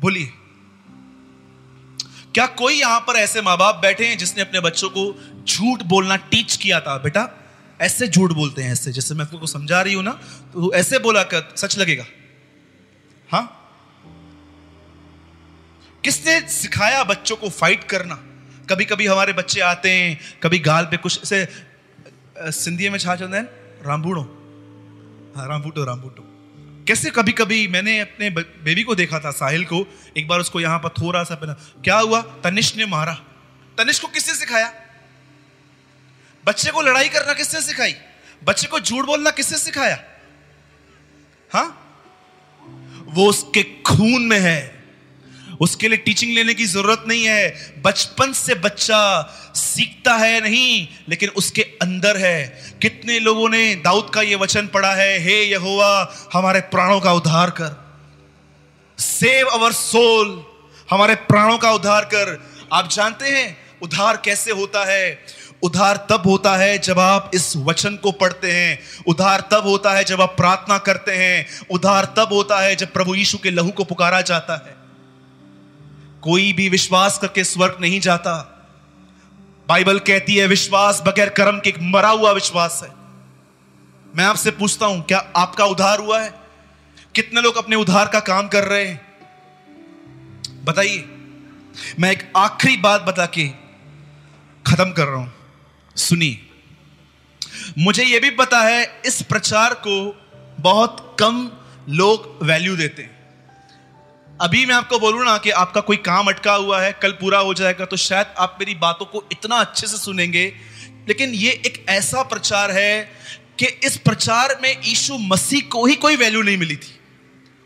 बोलिए। 0.00 0.32
क्या 2.34 2.46
कोई 2.46 2.74
यहाँ 2.74 3.00
पर 3.00 3.16
ऐसे 3.16 3.42
माँ 3.42 3.58
बाप 3.58 3.76
बैठे 3.76 4.06
हैं 4.06 4.18
जिसने 4.18 4.42
अपने 4.42 4.60
बच्चों 4.60 4.90
को 4.90 5.04
झूठ 5.48 5.82
बोलना 5.82 6.16
टीच 6.16 6.56
किया 6.56 6.80
था? 6.80 6.98
बेटा, 6.98 7.28
ऐसे 7.80 8.08
झूठ 8.08 8.32
बोलते 8.32 8.62
हैं, 8.62 8.72
ऐसे, 8.72 8.92
जैसे 8.92 9.14
मैं 9.14 9.24
आपको 9.24 9.46
समझा 9.46 9.82
रही 9.82 9.94
हूँ 9.94 10.04
ना 10.04 10.12
तो 10.52 10.72
ऐसे 10.74 10.98
बोला 10.98 11.22
कर, 11.22 11.54
सच 11.56 11.78
लगेगा। 11.78 12.04
हाँ? 13.36 13.52
किसने 16.04 16.40
सिखाया 16.40 17.04
बच्चों 17.04 17.36
को 17.36 17.48
फाइट 17.50 17.84
करना? 17.84 18.14
कभी 18.70 18.84
कभी 18.84 19.06
हमारे 19.06 19.32
बच्चे 19.32 19.60
आते 19.60 19.90
हैं, 19.90 20.40
कभी 20.42 20.58
गाल 20.58 20.84
पे 20.84 20.96
कुछ 20.96 21.20
ऐसे 21.22 21.48
सिंधी 22.52 22.88
में 22.88 22.98
छा 22.98 23.16
चलते 23.16 23.36
हैं 23.36 23.84
रामबूड़ो 23.86 24.22
हाँ 25.36 25.48
रामबूटो 25.48 25.84
रामबूटो 25.84 26.22
कैसे 26.88 27.10
कभी 27.10 27.32
कभी 27.32 27.68
मैंने 27.68 28.00
अपने 28.00 28.30
बेबी 28.30 28.82
को 28.82 28.94
देखा 28.94 29.18
था, 29.20 29.30
साहिल 29.30 29.64
को, 29.64 29.86
एक 30.16 30.28
बार 30.28 30.40
उसको 30.40 30.60
यहाँ 30.60 30.78
पर 30.78 30.88
थोड़ा 30.88 31.24
सा 31.24 31.34
पहना। 31.34 31.52
क्या 31.84 31.98
हुआ? 31.98 32.20
तनिष 32.22 32.76
ने 32.76 32.86
मारा। 32.86 33.14
तनिष 33.78 33.98
को 33.98 34.08
किसने 34.08 34.34
सिखाया? 34.34 34.72
बच्चे 36.46 36.70
को 36.70 36.82
लड़ाई 36.82 37.08
करना 37.08 37.32
किसने 37.32 37.60
सिखाई? 37.60 37.94
बच्चे 38.44 38.68
को 38.68 38.80
झूठ 38.80 39.04
बोलना 39.04 39.30
किसने 39.30 39.58
सिखाया? 39.58 39.98
हाँ? 41.52 41.85
वो 43.16 43.28
उसके 43.28 43.62
खून 43.62 44.22
में 44.22 44.40
है। 44.40 44.76
उसके 45.60 45.88
लिए 45.88 45.96
टीचिंग 45.96 46.34
लेने 46.34 46.54
की 46.54 46.64
ज़रूरत 46.64 47.04
नहीं 47.08 47.24
है। 47.24 47.72
बचपन 47.82 48.32
से 48.32 48.54
बच्चा 48.54 49.22
सीखता 49.54 50.16
है 50.16 50.40
नहीं 50.40 50.88
लेकिन 51.08 51.28
उसके 51.28 51.62
अंदर 51.62 52.16
है। 52.16 52.62
कितने 52.82 53.18
लोगों 53.18 53.48
ने 53.48 53.74
दाऊद 53.74 54.10
का 54.14 54.22
यह 54.22 54.36
वचन 54.36 54.66
पढ़ा 54.66 54.94
है 54.94 55.18
हे 55.18 55.42
hey, 55.42 55.52
यहोवा 55.52 56.14
हमारे 56.32 56.60
प्राणों 56.60 57.00
का 57.00 57.12
उद्धार 57.12 57.50
कर। 57.50 57.86
सेव 58.98 59.46
अवर 59.46 59.72
सोल 59.72 60.44
हमारे 60.90 61.14
प्राणों 61.14 61.58
का 61.58 61.72
उद्धार 61.72 62.04
कर। 62.04 62.50
आप 62.72 62.90
जानते 62.90 63.28
हैं 63.28 63.56
उद्धार 63.82 64.22
कैसे 64.24 64.50
होता 64.50 64.84
है? 64.84 65.35
उधार 65.62 66.06
तब 66.10 66.22
होता 66.26 66.56
है 66.56 66.78
जब 66.78 66.98
आप 66.98 67.30
इस 67.34 67.56
वचन 67.56 67.96
को 67.96 68.12
पढ़ते 68.12 68.52
हैं। 68.52 68.78
उधार 69.06 69.40
तब 69.40 69.62
होता 69.66 69.92
है 69.92 70.04
जब 70.04 70.20
आप 70.20 70.36
प्रार्थना 70.36 70.78
करते 70.78 71.12
हैं। 71.12 71.46
उधार 71.70 72.04
तब 72.04 72.28
होता 72.32 72.60
है 72.60 72.76
जब 72.76 72.92
प्रभु 72.92 73.14
यीशु 73.14 73.38
के 73.38 73.50
लहू 73.50 73.70
को 73.70 73.84
पुकारा 73.84 74.20
जाता 74.20 74.54
है। 74.54 74.76
कोई 76.22 76.52
भी 76.52 76.68
विश्वास 76.68 77.18
करके 77.18 77.44
स्वर्ग 77.44 77.76
नहीं 77.80 78.00
जाता। 78.00 78.52
बाइबल 79.68 79.98
कहती 79.98 80.36
है, 80.36 80.46
विश्वास 80.46 81.02
बगैर 81.06 81.28
कर्म 81.28 81.60
के 81.60 81.68
एक 81.68 81.78
मरा 81.80 82.08
हुआ 82.08 82.32
विश्वास 82.32 82.80
है। 82.82 82.90
मैं 84.16 84.24
आपसे 84.24 84.50
पूछता 84.50 84.86
हूँ, 84.86 85.04
क्या 85.04 85.32
आपका 85.36 85.64
उधार 85.64 85.98
हुआ 85.98 86.20
है? 86.20 86.34
कितने 87.14 87.40
लोग 87.40 87.56
अपने 87.56 87.76
उधार 87.76 88.08
का 88.08 88.20
काम 88.20 88.48
कर 88.48 88.64
रहे 88.64 88.84
हैं? 88.84 89.06
बताइए। 90.64 91.04
मैं 92.00 92.10
एक 92.10 92.32
आखिरी 92.36 92.76
बात 92.76 93.02
बता 93.02 93.26
के 93.26 93.48
खत्म 94.66 94.92
कर 94.92 95.06
रहा 95.06 95.16
हूँ। 95.16 95.32
सुनिए। 95.96 96.42
मुझे 97.78 98.04
यह 98.04 98.20
भी 98.20 98.30
पता 98.30 98.60
है, 98.60 99.00
इस 99.06 99.22
प्रचार 99.22 99.74
को 99.74 100.22
बहुत 100.60 101.16
कम 101.20 101.50
लोग 101.88 102.38
वैल्यू 102.42 102.76
देते 102.76 103.02
हैं। 103.02 103.16
अभी 104.40 104.66
मैं 104.66 104.74
आपको 104.74 104.98
बोलूँ 104.98 105.24
ना 105.24 105.38
कि 105.38 105.50
आपका 105.50 105.80
कोई 105.80 105.96
काम 105.96 106.28
अटका 106.28 106.54
हुआ 106.54 106.80
है, 106.80 106.92
कल 107.02 107.12
पूरा 107.12 107.38
हो 107.38 107.54
जाएगा 107.54 107.84
तो 107.84 107.96
शायद 107.96 108.26
आप 108.38 108.56
मेरी 108.60 108.74
बातों 108.74 109.06
को 109.06 109.24
इतना 109.32 109.56
अच्छे 109.56 109.86
से 109.86 109.96
सुनेंगे। 109.96 110.54
लेकिन 111.08 111.30
ये 111.30 111.50
एक 111.50 111.86
ऐसा 111.88 112.22
प्रचार 112.22 112.70
है 112.70 113.12
कि 113.58 113.66
इस 113.66 113.96
प्रचार 113.96 114.58
में 114.62 114.82
यीशु 114.84 115.18
मसीह 115.18 115.60
को 115.60 115.86
ही 115.86 115.96
कोई 115.96 116.16
वैल्यू 116.16 116.42
नहीं 116.42 116.56
मिली 116.56 116.76
थी। 116.76 117.00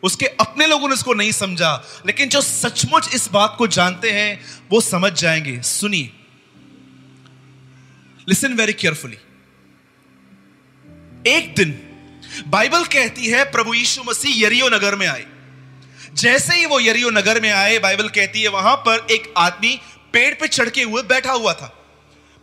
उसके 0.02 0.26
अपने 0.26 0.66
लोगों 0.66 0.88
ने 0.88 0.94
इसको 0.94 1.14
नहीं 1.14 1.32
समझा, 1.32 2.02
लेकिन 2.06 2.28
जो 2.28 2.40
सचमुच 2.40 3.14
इस 3.14 3.30
बात 3.32 3.54
को 3.58 3.66
जानते 3.66 4.10
हैं, 4.10 4.40
वो 4.70 4.80
समझ 4.80 5.12
जाएँगे। 5.12 5.62
सुनिए। 5.62 6.10
लिसन 8.30 8.52
वेरी 8.54 8.72
केयरफुली 8.72 9.16
एक 11.26 11.54
दिन 11.54 11.70
बाइबल 12.46 12.84
कहती 12.92 13.26
है 13.26 13.44
प्रभु 13.52 13.74
यीशु 13.74 14.02
मसीह 14.08 14.44
यरियो 14.44 14.68
नगर 14.68 14.94
में 14.96 15.06
आए. 15.06 15.24
जैसे 16.14 16.54
ही 16.56 16.66
वो 16.66 16.78
यरियो 16.80 17.10
नगर 17.10 17.40
में 17.40 17.50
आए 17.50 17.78
बाइबल 17.78 18.08
कहती 18.08 18.42
है 18.42 18.48
वहाँ 18.48 18.76
पर 18.86 19.06
एक 19.10 19.32
आदमी 19.38 19.74
पेड़ 20.12 20.32
पे 20.34 20.48
चढ़के 20.48 20.82
हुए 20.82 21.02
बैठा 21.04 21.32
हुआ 21.32 21.52
था। 21.52 21.68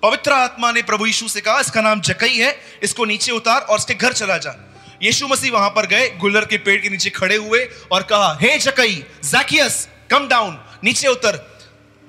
पवित्र 0.04 0.32
आत्मा 0.34 0.72
ने 0.72 0.82
प्रभु 0.84 1.06
यीशु 1.06 1.28
से 1.28 1.42
कहा 1.42 1.60
इसका 1.60 1.82
नाम 1.82 2.02
जकई 2.02 2.36
है 2.36 2.56
इसको 2.84 3.06
नीचे 3.06 3.32
उतार 3.32 3.62
और 3.62 3.78
इसके 3.78 3.94
घर 3.96 4.14
चला 4.14 4.38
जा। 4.38 4.56
यीशु 5.04 5.28
मसीह 5.28 5.52
वहाँ 5.52 5.70
पर 5.70 5.86
गए 5.88 6.10
गुल्लर 6.20 6.46
के 6.46 6.58
पेड़ 6.58 6.82
के 6.82 6.90
नीचे 6.90 7.10
खड़े 7.10 7.36
हुए 7.36 7.66
और 7.92 8.04
कहा 8.04 8.38
हे 8.42 8.50
hey, 8.50 8.60
जकई 8.62 8.96
जैकियस 9.26 9.88
कम 10.12 10.28
डाउन 10.28 10.58
नीचे 10.84 11.08
उतर। 11.08 11.46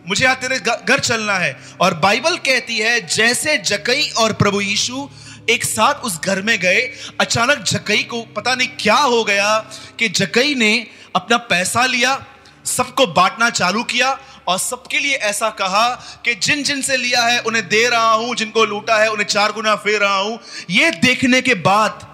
मुझे 0.08 0.24
यहाँ 0.24 0.36
तेरे 0.36 0.58
घर 0.58 0.98
चलना 1.00 1.34
है। 1.34 1.56
और 1.80 1.94
बाइबल 1.96 2.36
कहती 2.38 2.78
है, 2.78 3.00
जैसे 3.06 3.56
जकई 3.60 4.10
और 4.18 4.32
प्रभु 4.34 4.60
यीशु 4.60 5.08
एक 5.50 5.64
साथ 5.64 6.04
उस 6.04 6.20
घर 6.20 6.40
में 6.42 6.58
गए, 6.60 6.80
अचानक 7.20 7.58
जकई 7.64 8.02
को 8.04 8.22
पता 8.36 8.54
नहीं 8.54 8.68
क्या 8.80 8.96
हो 8.96 9.22
गया 9.24 9.58
कि 9.98 10.08
जकई 10.10 10.54
ने 10.54 10.86
अपना 11.16 11.36
पैसा 11.46 11.84
लिया, 11.86 12.18
सबको 12.66 13.06
बांटना 13.08 13.48
चालू 13.52 13.82
किया 13.84 14.18
और 14.48 14.58
सबके 14.58 14.98
लिए 14.98 15.14
ऐसा 15.26 15.48
कहा 15.52 15.88
कि 16.24 16.34
जिन 16.36 16.62
जिन 16.64 16.82
से 16.82 16.96
लिया 16.96 17.22
है 17.22 17.38
उन्हें 17.40 17.66
दे 17.68 17.88
रहा 17.88 18.12
हूँ, 18.12 18.34
जिनको 18.34 18.64
लूटा 18.64 18.96
है 18.96 19.08
उन्हें 19.10 19.26
चार 19.26 19.52
गुना 19.52 19.74
फेर 19.76 20.00
रहा 20.00 20.16
हूँ। 20.16 20.38
यह 20.70 20.90
देखने 21.02 21.40
के 21.42 21.54
बाद 21.62 22.06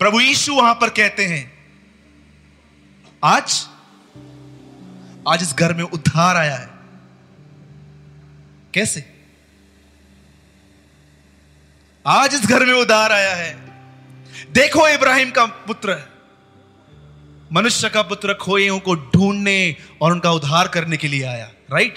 प्रभु 0.00 0.20
यीशु 0.20 0.54
वहाँ 0.54 0.74
पर 0.74 0.88
कहते 0.90 1.26
हैं, 1.26 1.44
आज 3.22 3.66
आज 5.28 5.42
इस 5.42 5.54
घर 5.54 5.74
में 5.74 5.84
उद्धार 5.84 6.36
आया 6.36 6.54
है। 6.54 6.69
कैसे? 8.74 9.04
आज 12.06 12.34
इस 12.34 12.46
घर 12.46 12.64
में 12.66 12.72
उदार 12.72 13.12
आया 13.12 13.34
है। 13.34 13.54
देखो 14.52 14.88
इब्राहिम 14.88 15.30
का 15.30 15.44
पुत्र। 15.46 15.98
मनुष्य 17.52 17.88
का 17.88 18.02
पुत्र 18.02 18.34
खोए 18.34 18.68
को 18.80 18.94
ढूँढने 18.94 19.76
और 20.00 20.12
उनका 20.12 20.30
उद्धार 20.32 20.68
करने 20.68 20.96
के 20.96 21.08
लिए 21.08 21.24
आया 21.24 21.50
राइट 21.72 21.94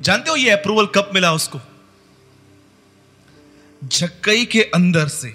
जानते 0.00 0.30
हो 0.30 0.36
ये 0.36 0.50
अप्रूवल 0.50 0.86
कब 0.86 1.10
मिला 1.14 1.32
उसको? 1.32 1.60
झक्कई 3.84 4.44
के 4.44 4.62
अंदर 4.62 5.08
से, 5.08 5.34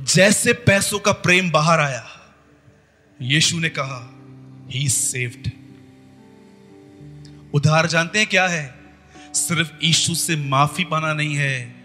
जैसे 0.00 0.52
पैसों 0.52 0.98
का 0.98 1.12
प्रेम 1.12 1.50
बाहर 1.50 1.80
आया, 1.80 2.08
यीशु 3.22 3.58
ने 3.58 3.68
कहा 3.68 4.00
ही 4.70 4.88
सेव्ड 4.88 5.50
उधार 7.54 7.86
जानते 7.86 8.18
हैं 8.18 8.28
क्या 8.28 8.46
है? 8.46 8.77
सिर्फ़ 9.34 9.84
यीशु 9.84 10.14
से 10.14 10.36
माफ़ी 10.36 10.84
पाना 10.84 11.14
नहीं 11.14 11.34
है। 11.34 11.78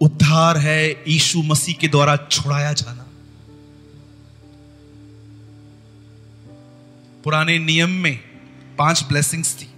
उद्धार 0.00 0.56
है 0.56 0.90
यीशु 0.90 1.42
मसीह 1.42 1.74
के 1.74 1.88
द्वारा 1.88 2.16
छुड़ाया 2.16 2.72
जाना। 2.72 3.06
पुराने 7.24 7.58
नियम 7.58 7.90
में 7.90 8.20
पाँच 8.78 9.04
ब्लेसिंग्स 9.08 9.56
थी। 9.62 9.70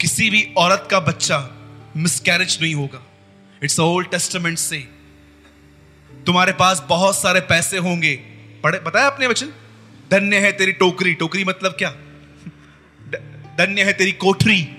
किसी 0.00 0.30
भी 0.30 0.54
औरत 0.56 0.88
का 0.90 1.00
बच्चा 1.00 1.50
मिसकैरेज 1.96 2.58
नहीं 2.62 2.74
होगा। 2.74 3.02
इट्स 3.62 3.80
ओल्ड 3.80 4.10
टेस्टमेंट 4.10 4.58
से। 4.58 4.78
तुम्हारे 6.26 6.52
पास 6.52 6.86
बहुत 6.88 7.16
सारे 7.16 7.40
पैसे 7.40 7.78
होंगे। 7.78 8.16
पढ़े 8.64 8.78
बताया 8.80 9.06
अपने 9.06 9.26
वचन? 9.26 9.46
धन्य 10.10 10.38
है 10.38 10.52
तेरी 10.52 10.72
टोकरी। 10.72 11.14
टोकरी 11.14 11.44
मतलब 11.44 11.72
क्या? 11.72 11.90
धन्य 13.66 13.84
है 13.84 13.92
तेरी 13.92 14.12
कोठरी। 14.12 14.75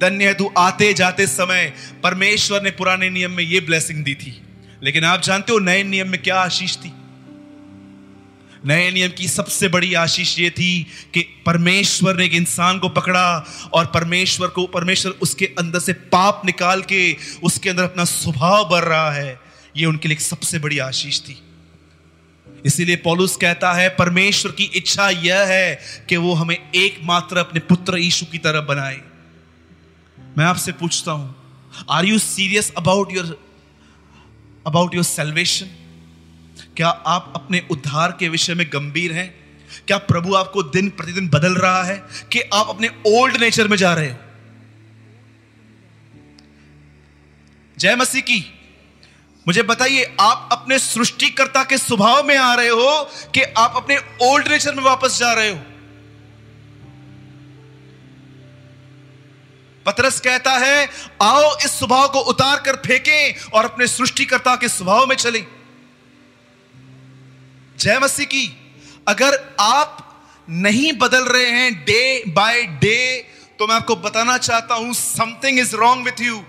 धन्य 0.00 0.26
है, 0.26 0.34
तू 0.34 0.52
आते 0.58 0.94
जाते 0.94 1.26
समय 1.26 1.74
परमेश्वर 2.02 2.62
ने 2.62 2.70
पुराने 2.70 3.10
नियम 3.10 3.30
में 3.30 3.44
यह 3.44 3.60
ब्लेसिंग 3.60 4.04
दी 4.04 4.14
थी। 4.14 4.42
लेकिन 4.82 5.04
आप 5.04 5.22
जानते 5.22 5.52
हो, 5.52 5.58
नए 5.58 5.82
नियम 5.82 6.08
में 6.08 6.22
क्या 6.22 6.40
आशीष 6.40 6.76
थी? 6.76 6.92
नए 8.66 8.90
नियम 8.90 9.10
की 9.10 9.28
सबसे 9.28 9.68
बड़ी 9.68 9.94
आशीष 9.94 10.38
ये 10.38 10.50
थी 10.50 10.86
कि 11.14 11.42
परमेश्वर 11.46 12.16
ने 12.16 12.24
एक 12.24 12.34
इंसान 12.34 12.78
को 12.78 12.88
पकड़ा 12.88 13.46
और 13.72 13.86
परमेश्वर 13.86 14.48
को, 14.48 14.66
परमेश्वर 14.66 15.12
उसके 15.12 15.46
अंदर 15.46 15.78
से 15.78 15.92
पाप 15.92 16.42
निकाल 16.44 16.82
के 16.82 17.16
उसके 17.42 17.70
अंदर 17.70 17.82
अपना 17.82 18.04
स्वभाव 18.04 18.68
बढ़ 18.68 18.84
रहा 18.84 19.12
है। 19.12 19.40
ये 19.76 19.86
उनके 19.86 20.08
लिए 20.08 20.16
सबसे 20.16 20.58
बड़ी 20.58 20.78
आशीष 20.78 21.20
थी। 21.20 21.42
इसीलिए 22.66 22.96
पॉलुस 22.96 23.36
कहता 23.36 23.72
है, 23.72 23.88
परमेश्वर 23.88 24.52
की 24.52 24.64
इच्छा 24.64 25.10
यह 25.10 25.40
है 25.40 25.80
कि 26.08 26.16
वो 26.16 26.34
हमें 26.34 26.70
एकमात्र 26.74 27.36
अपने 27.36 27.60
पुत्र 27.60 27.98
यीशु 27.98 28.26
की 28.26 28.38
तरह 28.38 28.60
बनाए। 28.60 29.00
मैं 30.38 30.44
आपसे 30.44 30.72
पूछता 30.72 31.12
हूँ 31.12 31.36
are 31.90 32.04
you 32.04 32.18
serious 32.18 32.72
about 32.78 33.12
your 33.12 33.50
about 34.66 34.94
your 34.94 35.04
salvation 35.04 35.66
क्या 36.76 36.88
आप 36.88 37.32
अपने 37.36 37.66
उद्धार 37.70 38.16
के 38.20 38.28
विषय 38.28 38.54
में 38.54 38.66
गंभीर 38.72 39.12
हैं? 39.12 39.34
क्या 39.86 39.98
प्रभु 39.98 40.34
आपको 40.34 40.62
दिन 40.62 40.90
प्रतिदिन 40.90 41.28
बदल 41.28 41.54
रहा 41.54 41.82
है 41.82 42.02
कि 42.32 42.40
आप 42.40 42.68
अपने 42.68 42.90
ओल्ड 43.06 43.36
नेचर 43.36 43.68
में 43.68 43.76
जा 43.76 43.94
रहे 43.94 44.10
हो? 44.10 44.16
जय 47.78 47.96
मसीह 47.96 48.20
की। 48.20 48.54
मुझे 49.48 49.62
बताइए, 49.62 50.16
आप 50.20 50.48
अपने 50.52 50.78
सृष्टिकर्ता 50.78 51.64
के 51.64 51.78
स्वभाव 51.78 52.26
में 52.26 52.36
आ 52.36 52.54
रहे 52.54 52.68
हो 52.68 53.10
कि 53.34 53.42
आप 53.42 53.72
अपने 53.76 53.98
ओल्ड 54.22 54.48
नेचर 54.48 54.74
में 54.74 54.82
वापस 54.82 55.18
जा 55.18 55.32
रहे 55.32 55.50
हो? 55.50 55.60
पतरस 59.86 60.20
कहता 60.20 60.52
है, 60.56 60.88
आओ 61.22 61.56
इस 61.56 61.78
स्वभाव 61.78 62.08
को 62.08 62.20
उतार 62.30 62.60
कर 62.60 62.76
फेंकें 62.76 63.50
और 63.50 63.64
अपने 63.64 63.86
सृष्टिकर्ता 63.86 64.54
के 64.56 64.68
स्वभाव 64.68 65.06
में 65.06 65.16
चलें। 65.16 65.44
जय 67.78 67.98
मसीह 67.98 68.26
की, 68.26 68.46
अगर 69.08 69.38
आप 69.60 70.06
नहीं 70.48 70.92
बदल 70.92 71.24
रहे 71.24 71.50
हैं 71.50 71.72
डे 71.84 72.22
बाय 72.28 72.62
डे 72.62 73.26
तो 73.58 73.66
मैं 73.66 73.74
आपको 73.74 73.96
बताना 73.96 74.36
चाहता 74.38 74.74
हूँ 74.74 74.92
something 74.94 75.58
is 75.58 75.74
wrong 75.76 76.04
with 76.04 76.20
you 76.20 76.42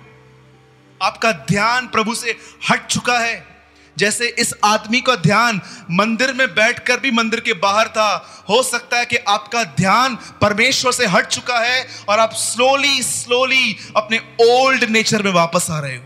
आपका 1.02 1.32
ध्यान 1.32 1.88
प्रभु 1.88 2.16
से 2.16 2.38
हट 2.70 2.86
चुका 2.88 3.18
है। 3.20 3.51
जैसे 3.98 4.36
इस 4.40 4.54
आदमी 4.66 5.02
का 5.02 5.16
ध्यान 5.16 5.62
मंदिर 5.92 6.34
में 6.34 6.48
बैठकर 6.48 7.00
भी 7.00 7.12
मंदिर 7.12 7.40
के 7.40 7.54
बाहर 7.54 7.88
था, 7.88 8.44
हो 8.50 8.64
सकता 8.64 8.98
है 8.98 9.06
कि 9.06 9.16
आपका 9.16 9.64
ध्यान 9.64 10.16
परमेश्वर 10.16 10.92
से 10.92 11.06
हट 11.06 11.28
चुका 11.28 11.60
है 11.60 11.88
और 12.10 12.20
आप 12.20 12.34
स्लोली 12.34 13.04
स्लोली 13.04 13.78
अपने 13.98 14.22
ओल्ड 14.42 14.84
नेचर 14.84 15.24
में 15.24 15.32
वापस 15.32 15.68
आ 15.70 15.80
रहे 15.80 15.98
हो। 15.98 16.04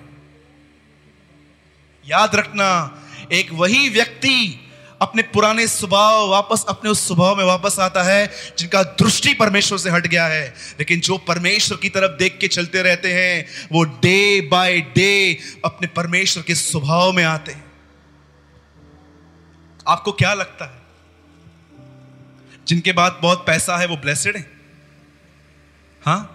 याद 2.07 2.35
रखना, 2.35 3.01
एक 3.31 3.49
वही 3.51 3.89
व्यक्ति 3.89 4.61
अपने 5.01 5.21
पुराने 5.21 5.67
स्वभाव 5.67 6.29
वापस, 6.29 6.65
अपने 6.69 6.89
उस 6.89 7.07
स्वभाव 7.07 7.35
में 7.35 7.43
वापस 7.43 7.79
आता 7.79 8.03
है, 8.03 8.31
जिनका 8.57 8.83
दृष्टि 8.83 9.33
परमेश्वर 9.33 9.77
से 9.77 9.89
हट 9.89 10.07
गया 10.07 10.25
है। 10.25 10.55
लेकिन 10.79 10.99
जो 10.99 11.17
परमेश्वर 11.17 11.77
की 11.77 11.89
तरफ़ 11.89 12.11
देख 12.11 12.37
के 12.41 12.47
चलते 12.47 12.81
रहते 12.81 13.13
हैं, 13.13 13.47
वो 13.71 13.83
डे 13.83 14.41
बाय 14.41 14.81
डे 14.81 15.37
अपने 15.65 15.87
परमेश्वर 15.87 16.43
के 16.43 16.55
स्वभाव 16.55 17.11
में 17.11 17.23
आते 17.23 17.51
हैं। 17.51 17.64
आपको 19.87 20.11
क्या 20.11 20.33
लगता 20.33 20.65
है? 20.65 20.81
जिनके 22.67 22.91
बाद 22.91 23.19
बहुत 23.21 23.47
पैसा 23.47 23.77
है, 23.77 23.87
वो 23.87 23.97
ब्लेसड 23.97 24.37
है? 24.37 24.51
हाँ? 26.05 26.31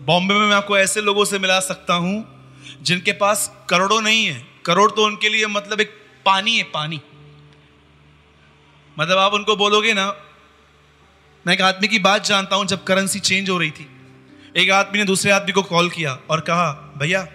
बॉम्बे 0.00 0.34
में 0.34 0.46
मैं 0.46 0.56
आपको 0.56 0.78
ऐसे 0.78 1.00
लोगों 1.00 1.24
से 1.24 1.38
मिला 1.38 1.60
सकता 1.60 1.94
हूँ, 1.94 2.40
जिनके 2.82 3.12
पास 3.12 3.66
करोड़ों 3.70 4.00
नहीं 4.00 4.26
है। 4.26 4.46
करोड़ 4.64 4.90
तो 4.90 5.04
उनके 5.04 5.28
लिए 5.28 5.46
मतलब 5.46 5.80
एक 5.80 5.90
पानी 6.26 6.56
है, 6.56 6.62
पानी। 6.62 7.00
मतलब 8.98 9.18
आप 9.18 9.32
उनको 9.32 9.56
बोलोगे 9.56 9.94
ना, 9.94 10.16
मैं 11.46 11.54
एक 11.54 11.60
आदमी 11.60 11.88
की 11.88 11.98
बात 11.98 12.24
जानता 12.24 12.56
हूँ, 12.56 12.66
जब 12.66 12.84
करेंसी 12.84 13.20
चेंज 13.20 13.50
हो 13.50 13.58
रही 13.58 13.70
थी। 13.70 13.90
एक 14.56 14.70
आदमी 14.70 14.98
ने 14.98 15.04
दूसरे 15.04 15.30
आदमी 15.30 15.52
को 15.52 15.62
कॉल 15.62 15.90
किया 15.90 16.18
और 16.30 16.40
कहा, 16.40 16.94
भैया, 16.96 17.26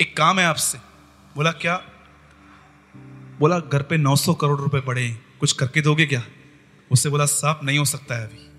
एक 0.00 0.16
काम 0.16 0.38
है 0.38 0.46
आपसे। 0.46 0.78
बोला, 1.36 1.52
क्या? 1.52 1.84
बोला, 3.42 3.58
घर 3.58 3.82
पे 3.82 3.96
900 3.96 4.34
करोड़ 4.34 4.60
रुपए 4.60 4.80
पड़े, 4.80 5.18
कुछ 5.40 5.52
करके 5.52 5.80
दोगे 5.80 6.06
क्या? 6.06 6.24
उससे 6.90 7.08
बोला, 7.08 7.26
साफ़ 7.26 7.64
नहीं 7.64 7.78
हो 7.78 7.84
सकता 7.84 8.14
है 8.14 8.26
अभी. 8.26 8.50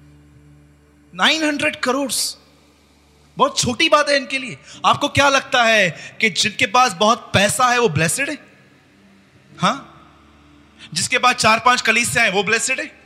900 1.16 1.76
करोड़ 1.76 2.12
बहुत 3.38 3.60
छोटी 3.60 3.90
बात 3.90 4.10
है 4.10 4.18
इनके 4.18 4.40
लिए। 4.40 4.58
आपको 4.86 5.08
क्या 5.08 5.30
लगता 5.30 5.64
है 5.64 6.18
कि 6.22 6.30
जिनके 6.30 6.66
पास 6.66 6.94
बहुत 6.94 7.32
पैसा 7.34 7.66
है, 7.68 7.80
वो 7.80 7.90
ब्लेसड 7.90 8.30
है? 8.30 8.38
हाँ? 9.60 9.90
जिसके 10.94 11.18
पास 11.18 11.36
चार 11.36 11.60
पाँच 11.66 11.82
कलीस 11.82 12.18
है, 12.18 12.32
वो 12.32 12.44
ब्लेसड 12.44 12.80
है? 12.80 13.00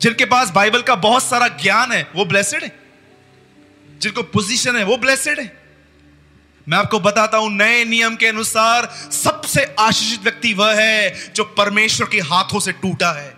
जिनके 0.00 0.24
पास 0.24 0.50
बाइबल 0.50 0.82
का 0.82 0.94
बहुत 0.94 1.22
सारा 1.22 1.48
ज्ञान 1.48 1.92
है, 1.92 2.10
वो 2.16 2.24
ब्लेसड 2.24 2.64
है? 2.64 2.80
जिनको 3.98 4.22
पोजीशन 4.22 4.76
है, 4.76 4.84
वो 4.84 4.96
ब्लेसड 4.96 5.40
है? 5.40 5.59
मैं 6.70 6.78
आपको 6.78 6.98
बताता 7.00 7.36
हूँ, 7.36 7.50
नए 7.52 7.84
नियम 7.84 8.16
के 8.16 8.26
अनुसार 8.26 8.88
सबसे 9.12 9.64
आशीषित 9.78 10.22
व्यक्ति 10.22 10.52
वह 10.54 10.74
है 10.74 11.32
जो 11.34 11.44
परमेश्वर 11.56 12.06
के 12.06 12.18
हाथों 12.20 12.60
से 12.60 12.72
टूटा 12.72 13.10
है, 13.12 13.34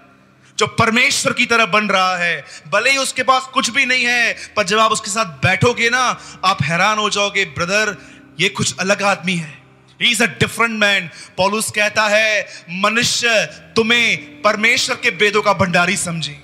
जो 0.59 0.67
परमेश्वर 0.75 1.33
की 1.33 1.47
तरह 1.47 1.67
बन 1.67 1.87
रहा 1.87 2.17
है। 2.17 2.45
भले 2.69 2.91
ही 2.91 2.99
उसके 2.99 3.23
पास 3.23 3.49
कुछ 3.55 3.71
भी 3.71 3.87
नहीं 3.87 4.05
है, 4.05 4.33
पर 4.57 4.65
जब 4.65 4.79
आप 4.79 4.93
उसके 4.93 5.11
साथ 5.11 5.33
बैठोगे 5.43 5.91
ना, 5.91 6.05
आप 6.45 6.63
हैरान 6.63 6.99
हो 6.99 7.09
जाओगे, 7.11 7.45
ब्रदर, 7.57 7.97
ये 8.41 8.49
कुछ 8.51 8.79
अलग 8.79 9.03
आदमी 9.05 9.37
है। 9.37 9.59
इज़ 10.01 10.23
अ 10.23 10.27
डिफरेंट 10.39 10.79
मैन 10.81 11.11
पॉलुस 11.37 11.71
कहता 11.71 12.07
है, 12.09 12.47
मनुष्य 12.71 13.45
तुम्हें 13.77 14.43
परमेश्वर 14.43 14.97
के 14.97 15.11
वेदों 15.17 15.43
का 15.43 15.53
भंडारी 15.55 15.97
समझे। 15.97 16.39